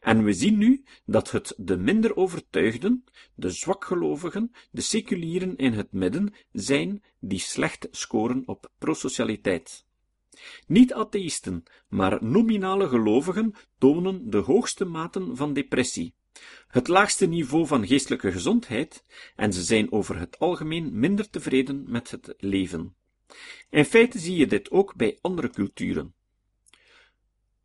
En 0.00 0.24
we 0.24 0.32
zien 0.32 0.58
nu 0.58 0.84
dat 1.06 1.30
het 1.30 1.54
de 1.56 1.76
minder 1.76 2.16
overtuigden, 2.16 3.04
de 3.34 3.50
zwakgelovigen, 3.50 4.52
de 4.70 4.80
seculieren 4.80 5.56
in 5.56 5.72
het 5.72 5.92
midden 5.92 6.34
zijn 6.52 7.02
die 7.20 7.38
slecht 7.38 7.88
scoren 7.90 8.42
op 8.46 8.70
prosocialiteit. 8.78 9.86
Niet 10.66 10.92
atheïsten, 10.92 11.62
maar 11.88 12.24
nominale 12.24 12.88
gelovigen 12.88 13.54
tonen 13.78 14.30
de 14.30 14.38
hoogste 14.38 14.84
maten 14.84 15.36
van 15.36 15.52
depressie, 15.52 16.14
het 16.68 16.88
laagste 16.88 17.26
niveau 17.26 17.66
van 17.66 17.86
geestelijke 17.86 18.32
gezondheid, 18.32 19.04
en 19.36 19.52
ze 19.52 19.62
zijn 19.62 19.92
over 19.92 20.18
het 20.18 20.38
algemeen 20.38 20.98
minder 20.98 21.30
tevreden 21.30 21.84
met 21.88 22.10
het 22.10 22.34
leven. 22.38 22.94
In 23.70 23.84
feite 23.84 24.18
zie 24.18 24.36
je 24.36 24.46
dit 24.46 24.70
ook 24.70 24.94
bij 24.94 25.18
andere 25.20 25.50
culturen. 25.50 26.14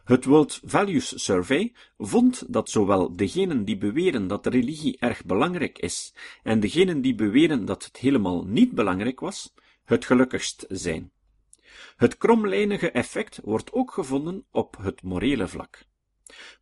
Het 0.03 0.25
World 0.25 0.59
Values 0.63 1.23
Survey 1.23 1.73
vond 1.97 2.53
dat 2.53 2.69
zowel 2.69 3.15
degenen 3.15 3.65
die 3.65 3.77
beweren 3.77 4.27
dat 4.27 4.45
religie 4.45 4.97
erg 4.99 5.25
belangrijk 5.25 5.79
is 5.79 6.13
en 6.43 6.59
degenen 6.59 7.01
die 7.01 7.15
beweren 7.15 7.65
dat 7.65 7.83
het 7.83 7.97
helemaal 7.97 8.43
niet 8.43 8.71
belangrijk 8.71 9.19
was, 9.19 9.53
het 9.83 10.05
gelukkigst 10.05 10.65
zijn. 10.69 11.11
Het 11.95 12.17
kromlijnige 12.17 12.91
effect 12.91 13.39
wordt 13.43 13.71
ook 13.71 13.91
gevonden 13.91 14.45
op 14.51 14.77
het 14.81 15.01
morele 15.01 15.47
vlak. 15.47 15.85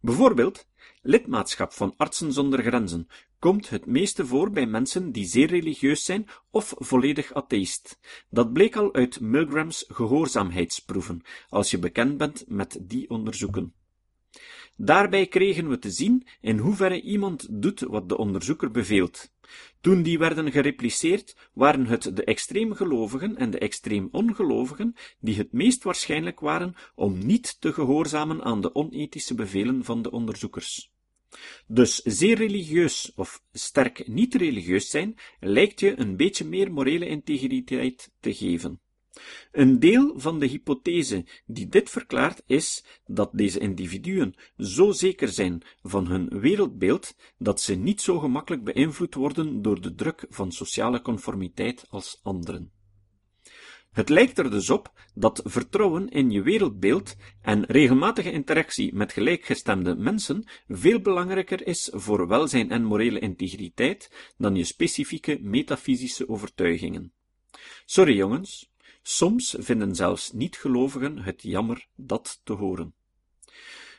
Bijvoorbeeld, 0.02 0.68
lidmaatschap 1.02 1.74
van 1.74 1.94
Artsen 1.98 2.34
zonder 2.34 2.62
Grenzen 2.62 3.08
komt 3.40 3.70
het 3.70 3.86
meeste 3.86 4.26
voor 4.26 4.52
bij 4.52 4.66
mensen 4.66 5.12
die 5.12 5.26
zeer 5.26 5.48
religieus 5.48 6.06
zijn 6.06 6.28
of 6.52 6.74
volledig 6.78 7.34
atheïst. 7.34 8.00
Dat 8.30 8.54
bleek 8.54 8.76
al 8.76 8.94
uit 8.94 9.20
Milgrams 9.20 9.86
gehoorzaamheidsproeven, 9.88 11.22
als 11.50 11.72
je 11.72 11.80
bekend 11.80 12.18
bent 12.18 12.44
met 12.48 12.80
die 12.82 13.10
onderzoeken. 13.10 13.74
Daarbij 14.76 15.28
kregen 15.28 15.70
we 15.70 15.80
te 15.80 15.92
zien 15.92 16.28
in 16.42 16.58
hoeverre 16.58 17.02
iemand 17.02 17.48
doet 17.62 17.80
wat 17.80 18.10
de 18.10 18.18
onderzoeker 18.18 18.72
beveelt. 18.72 19.32
Toen 19.82 20.04
die 20.04 20.18
werden 20.18 20.52
gerepliceerd, 20.52 21.36
waren 21.54 21.86
het 21.86 22.16
de 22.16 22.24
extreem 22.24 22.74
gelovigen 22.74 23.38
en 23.38 23.50
de 23.50 23.60
extreem 23.60 24.10
ongelovigen 24.12 24.96
die 25.20 25.36
het 25.36 25.52
meest 25.52 25.84
waarschijnlijk 25.84 26.40
waren 26.40 26.76
om 26.96 27.26
niet 27.26 27.62
te 27.62 27.74
gehoorzamen 27.74 28.44
aan 28.44 28.62
de 28.62 28.76
onethische 28.76 29.36
bevelen 29.36 29.84
van 29.84 30.02
de 30.02 30.12
onderzoekers. 30.12 30.92
Dus 31.68 31.96
zeer 31.96 32.36
religieus 32.36 33.12
of 33.16 33.44
sterk 33.52 34.08
niet 34.08 34.36
religieus 34.36 34.90
zijn 34.90 35.16
lijkt 35.40 35.80
je 35.80 36.00
een 36.00 36.16
beetje 36.16 36.46
meer 36.46 36.72
morele 36.72 37.08
integriteit 37.08 38.12
te 38.20 38.34
geven. 38.34 38.82
Een 39.52 39.80
deel 39.80 40.14
van 40.20 40.40
de 40.40 40.46
hypothese 40.46 41.26
die 41.46 41.68
dit 41.68 41.90
verklaart 41.90 42.44
is 42.46 42.86
dat 43.06 43.30
deze 43.34 43.60
individuen 43.60 44.36
zo 44.58 44.92
zeker 44.92 45.28
zijn 45.28 45.62
van 45.82 46.08
hun 46.08 46.40
wereldbeeld 46.40 47.16
dat 47.38 47.62
ze 47.62 47.76
niet 47.76 48.02
zo 48.02 48.20
gemakkelijk 48.20 48.64
beïnvloed 48.64 49.14
worden 49.14 49.62
door 49.62 49.82
de 49.82 49.96
druk 49.96 50.26
van 50.30 50.52
sociale 50.52 51.02
conformiteit 51.02 51.86
als 51.90 52.20
anderen. 52.24 52.72
Het 53.92 54.10
lijkt 54.10 54.38
er 54.38 54.52
dus 54.52 54.70
op 54.70 54.94
dat 55.14 55.42
vertrouwen 55.44 56.10
in 56.10 56.32
je 56.32 56.42
wereldbeeld 56.42 57.16
en 57.42 57.66
regelmatige 57.66 58.32
interactie 58.32 58.94
met 58.94 59.14
gelijkgestemde 59.14 59.96
mensen 59.96 60.44
veel 60.68 61.00
belangrijker 61.02 61.68
is 61.68 61.90
voor 61.94 62.28
welzijn 62.28 62.72
en 62.72 62.84
morele 62.84 63.20
integriteit 63.20 64.34
dan 64.38 64.56
je 64.56 64.64
specifieke 64.64 65.40
metafysische 65.42 66.30
overtuigingen. 66.30 67.12
Sorry 67.86 68.16
jongens, 68.16 68.72
Soms 69.02 69.56
vinden 69.60 69.96
zelfs 69.96 70.32
niet-gelovigen 70.32 71.18
het 71.18 71.42
jammer 71.42 71.88
dat 71.96 72.42
te 72.44 72.54
horen. 72.54 72.94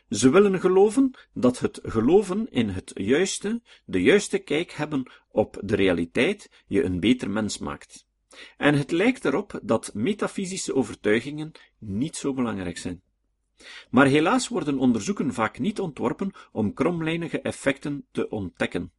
Ze 0.09 0.31
willen 0.31 0.61
geloven 0.61 1.11
dat 1.33 1.59
het 1.59 1.81
geloven 1.83 2.51
in 2.51 2.69
het 2.69 2.91
juiste, 2.95 3.63
de 3.85 4.03
juiste 4.03 4.39
kijk 4.39 4.73
hebben 4.73 5.13
op 5.29 5.61
de 5.65 5.77
realiteit, 5.77 6.51
je 6.67 6.83
een 6.83 7.01
beter 7.01 7.31
mens 7.31 7.59
maakt. 7.59 8.07
En 8.57 8.75
het 8.75 8.91
lijkt 8.91 9.25
erop 9.25 9.61
dat 9.63 9.95
metafysische 9.95 10.75
overtuigingen 10.75 11.53
niet 11.79 12.17
zo 12.17 12.35
belangrijk 12.35 12.79
zijn. 12.79 13.03
Maar 13.91 14.07
helaas 14.07 14.49
worden 14.49 14.79
onderzoeken 14.79 15.35
vaak 15.35 15.59
niet 15.59 15.81
ontworpen 15.81 16.33
om 16.53 16.75
kromlijnige 16.75 17.41
effecten 17.41 18.07
te 18.11 18.29
ontdekken. 18.29 18.93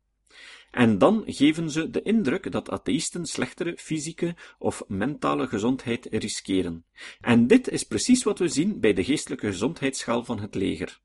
En 0.72 0.98
dan 0.98 1.24
geven 1.26 1.72
ze 1.72 1.90
de 1.90 2.02
indruk 2.02 2.52
dat 2.52 2.70
atheïsten 2.70 3.26
slechtere 3.26 3.78
fysieke 3.78 4.36
of 4.58 4.84
mentale 4.88 5.48
gezondheid 5.48 6.08
riskeren. 6.12 6.86
En 7.22 7.48
dit 7.48 7.68
is 7.68 7.84
precies 7.84 8.24
wat 8.24 8.40
we 8.40 8.48
zien 8.48 8.80
bij 8.80 8.94
de 8.94 9.04
geestelijke 9.04 9.48
gezondheidsschaal 9.48 10.24
van 10.24 10.40
het 10.40 10.56
leger. 10.56 11.00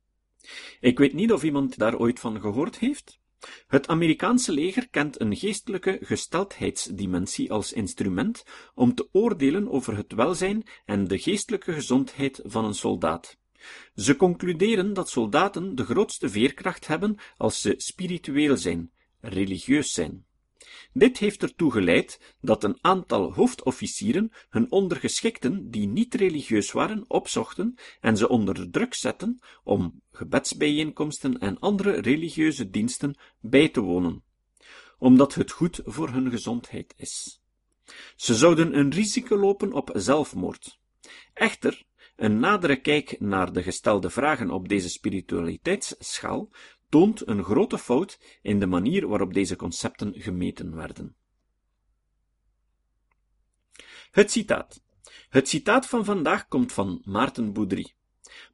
Ik 0.81 0.99
weet 0.99 1.13
niet 1.13 1.33
of 1.33 1.43
iemand 1.43 1.79
daar 1.79 1.99
ooit 1.99 2.21
van 2.21 2.41
gehoord 2.41 2.79
heeft. 2.79 3.19
Het 3.67 3.89
Amerikaanse 3.89 4.53
leger 4.53 4.89
kent 4.89 5.21
een 5.21 5.37
geestelijke 5.37 5.99
gesteldheidsdimensie 6.01 7.53
als 7.53 7.73
instrument 7.73 8.45
om 8.75 8.95
te 8.95 9.09
oordelen 9.13 9.71
over 9.71 9.97
het 9.97 10.13
welzijn 10.13 10.67
en 10.85 11.09
de 11.09 11.19
geestelijke 11.19 11.73
gezondheid 11.73 12.41
van 12.45 12.65
een 12.65 12.75
soldaat. 12.75 13.39
Ze 13.95 14.17
concluderen 14.17 14.93
dat 14.93 15.09
soldaten 15.09 15.75
de 15.75 15.85
grootste 15.85 16.29
veerkracht 16.29 16.87
hebben 16.87 17.17
als 17.37 17.61
ze 17.61 17.75
spiritueel 17.77 18.57
zijn, 18.57 18.91
religieus 19.29 19.93
zijn. 19.93 20.27
Dit 20.93 21.19
heeft 21.19 21.43
ertoe 21.43 21.73
geleid 21.73 22.35
dat 22.41 22.65
een 22.65 22.79
aantal 22.81 23.33
hoofdofficieren 23.33 24.33
hun 24.49 24.71
ondergeschikten 24.71 25.71
die 25.71 25.87
niet 25.89 26.15
religieus 26.15 26.73
waren 26.73 27.05
opzochten 27.09 27.75
en 28.01 28.17
ze 28.17 28.29
onder 28.29 28.71
druk 28.71 28.95
zetten 28.95 29.39
om 29.65 30.03
gebedsbijeenkomsten 30.11 31.39
en 31.39 31.59
andere 31.59 32.01
religieuze 32.01 32.71
diensten 32.71 33.19
bij 33.41 33.69
te 33.69 33.81
wonen, 33.81 34.25
omdat 34.99 35.35
het 35.35 35.51
goed 35.51 35.81
voor 35.85 36.09
hun 36.09 36.31
gezondheid 36.31 36.95
is. 36.97 37.41
Ze 38.17 38.35
zouden 38.35 38.79
een 38.79 38.91
risico 38.91 39.37
lopen 39.37 39.73
op 39.73 39.91
zelfmoord. 39.95 40.79
Echter, 41.35 41.85
een 42.17 42.39
nadere 42.39 42.81
kijk 42.81 43.21
naar 43.21 43.53
de 43.53 43.63
gestelde 43.63 44.11
vragen 44.11 44.51
op 44.51 44.69
deze 44.69 44.89
spiritualiteitsschaal 44.89 46.51
toont 46.89 47.29
een 47.29 47.45
grote 47.45 47.79
fout 47.79 48.39
in 48.43 48.59
de 48.59 48.67
manier 48.67 49.09
waarop 49.09 49.35
deze 49.35 49.57
concepten 49.57 50.13
gemeten 50.15 50.75
werden. 50.75 51.17
Het 54.11 54.31
citaat. 54.31 54.83
Het 55.29 55.49
citaat 55.49 55.87
van 55.87 56.05
vandaag 56.05 56.49
komt 56.49 56.73
van 56.73 57.03
Maarten 57.05 57.53
Boudry. 57.53 57.95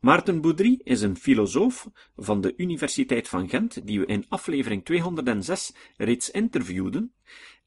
Maarten 0.01 0.41
Boudry 0.41 0.81
is 0.83 1.01
een 1.01 1.17
filosoof 1.17 1.91
van 2.17 2.41
de 2.41 2.55
Universiteit 2.57 3.29
van 3.29 3.49
Gent, 3.49 3.87
die 3.87 4.01
we 4.01 4.07
in 4.07 4.25
aflevering 4.29 4.85
206 4.85 5.75
reeds 5.97 6.31
interviewden, 6.31 7.15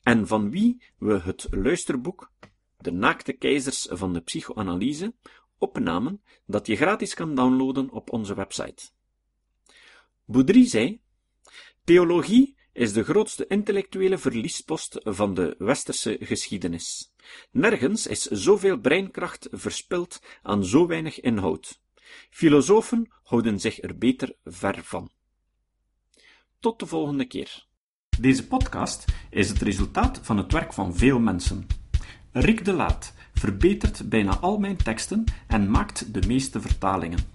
en 0.01 0.27
van 0.27 0.49
wie 0.51 0.83
we 0.97 1.19
het 1.19 1.47
luisterboek 1.49 2.31
De 2.77 2.91
naakte 2.91 3.33
keizers 3.33 3.87
van 3.91 4.13
de 4.13 4.21
psychoanalyse 4.21 5.13
opnamen, 5.57 6.21
dat 6.45 6.67
je 6.67 6.75
gratis 6.75 7.13
kan 7.13 7.35
downloaden 7.35 7.89
op 7.89 8.11
onze 8.11 8.35
website. 8.35 8.89
Boudry 10.25 10.67
zei: 10.67 11.01
Theologie 11.83 12.55
is 12.73 12.93
de 12.93 13.03
grootste 13.03 13.47
intellectuele 13.47 14.17
verliespost 14.17 14.99
van 15.03 15.33
de 15.33 15.55
westerse 15.57 16.17
geschiedenis. 16.19 17.13
Nergens 17.51 18.07
is 18.07 18.21
zoveel 18.21 18.77
breinkracht 18.77 19.47
verspild 19.51 20.21
aan 20.41 20.65
zo 20.65 20.87
weinig 20.87 21.19
inhoud. 21.19 21.81
Filosofen 22.29 23.11
houden 23.23 23.59
zich 23.59 23.81
er 23.81 23.97
beter 23.97 24.35
ver 24.43 24.83
van. 24.83 25.11
Tot 26.59 26.79
de 26.79 26.85
volgende 26.85 27.25
keer. 27.25 27.65
Deze 28.19 28.47
podcast 28.47 29.05
is 29.29 29.49
het 29.49 29.61
resultaat 29.61 30.19
van 30.23 30.37
het 30.37 30.51
werk 30.51 30.73
van 30.73 30.95
veel 30.95 31.19
mensen. 31.19 31.67
Rick 32.31 32.65
de 32.65 32.73
Laat 32.73 33.13
verbetert 33.33 34.09
bijna 34.09 34.39
al 34.39 34.57
mijn 34.57 34.77
teksten 34.77 35.23
en 35.47 35.69
maakt 35.69 36.13
de 36.13 36.27
meeste 36.27 36.61
vertalingen. 36.61 37.34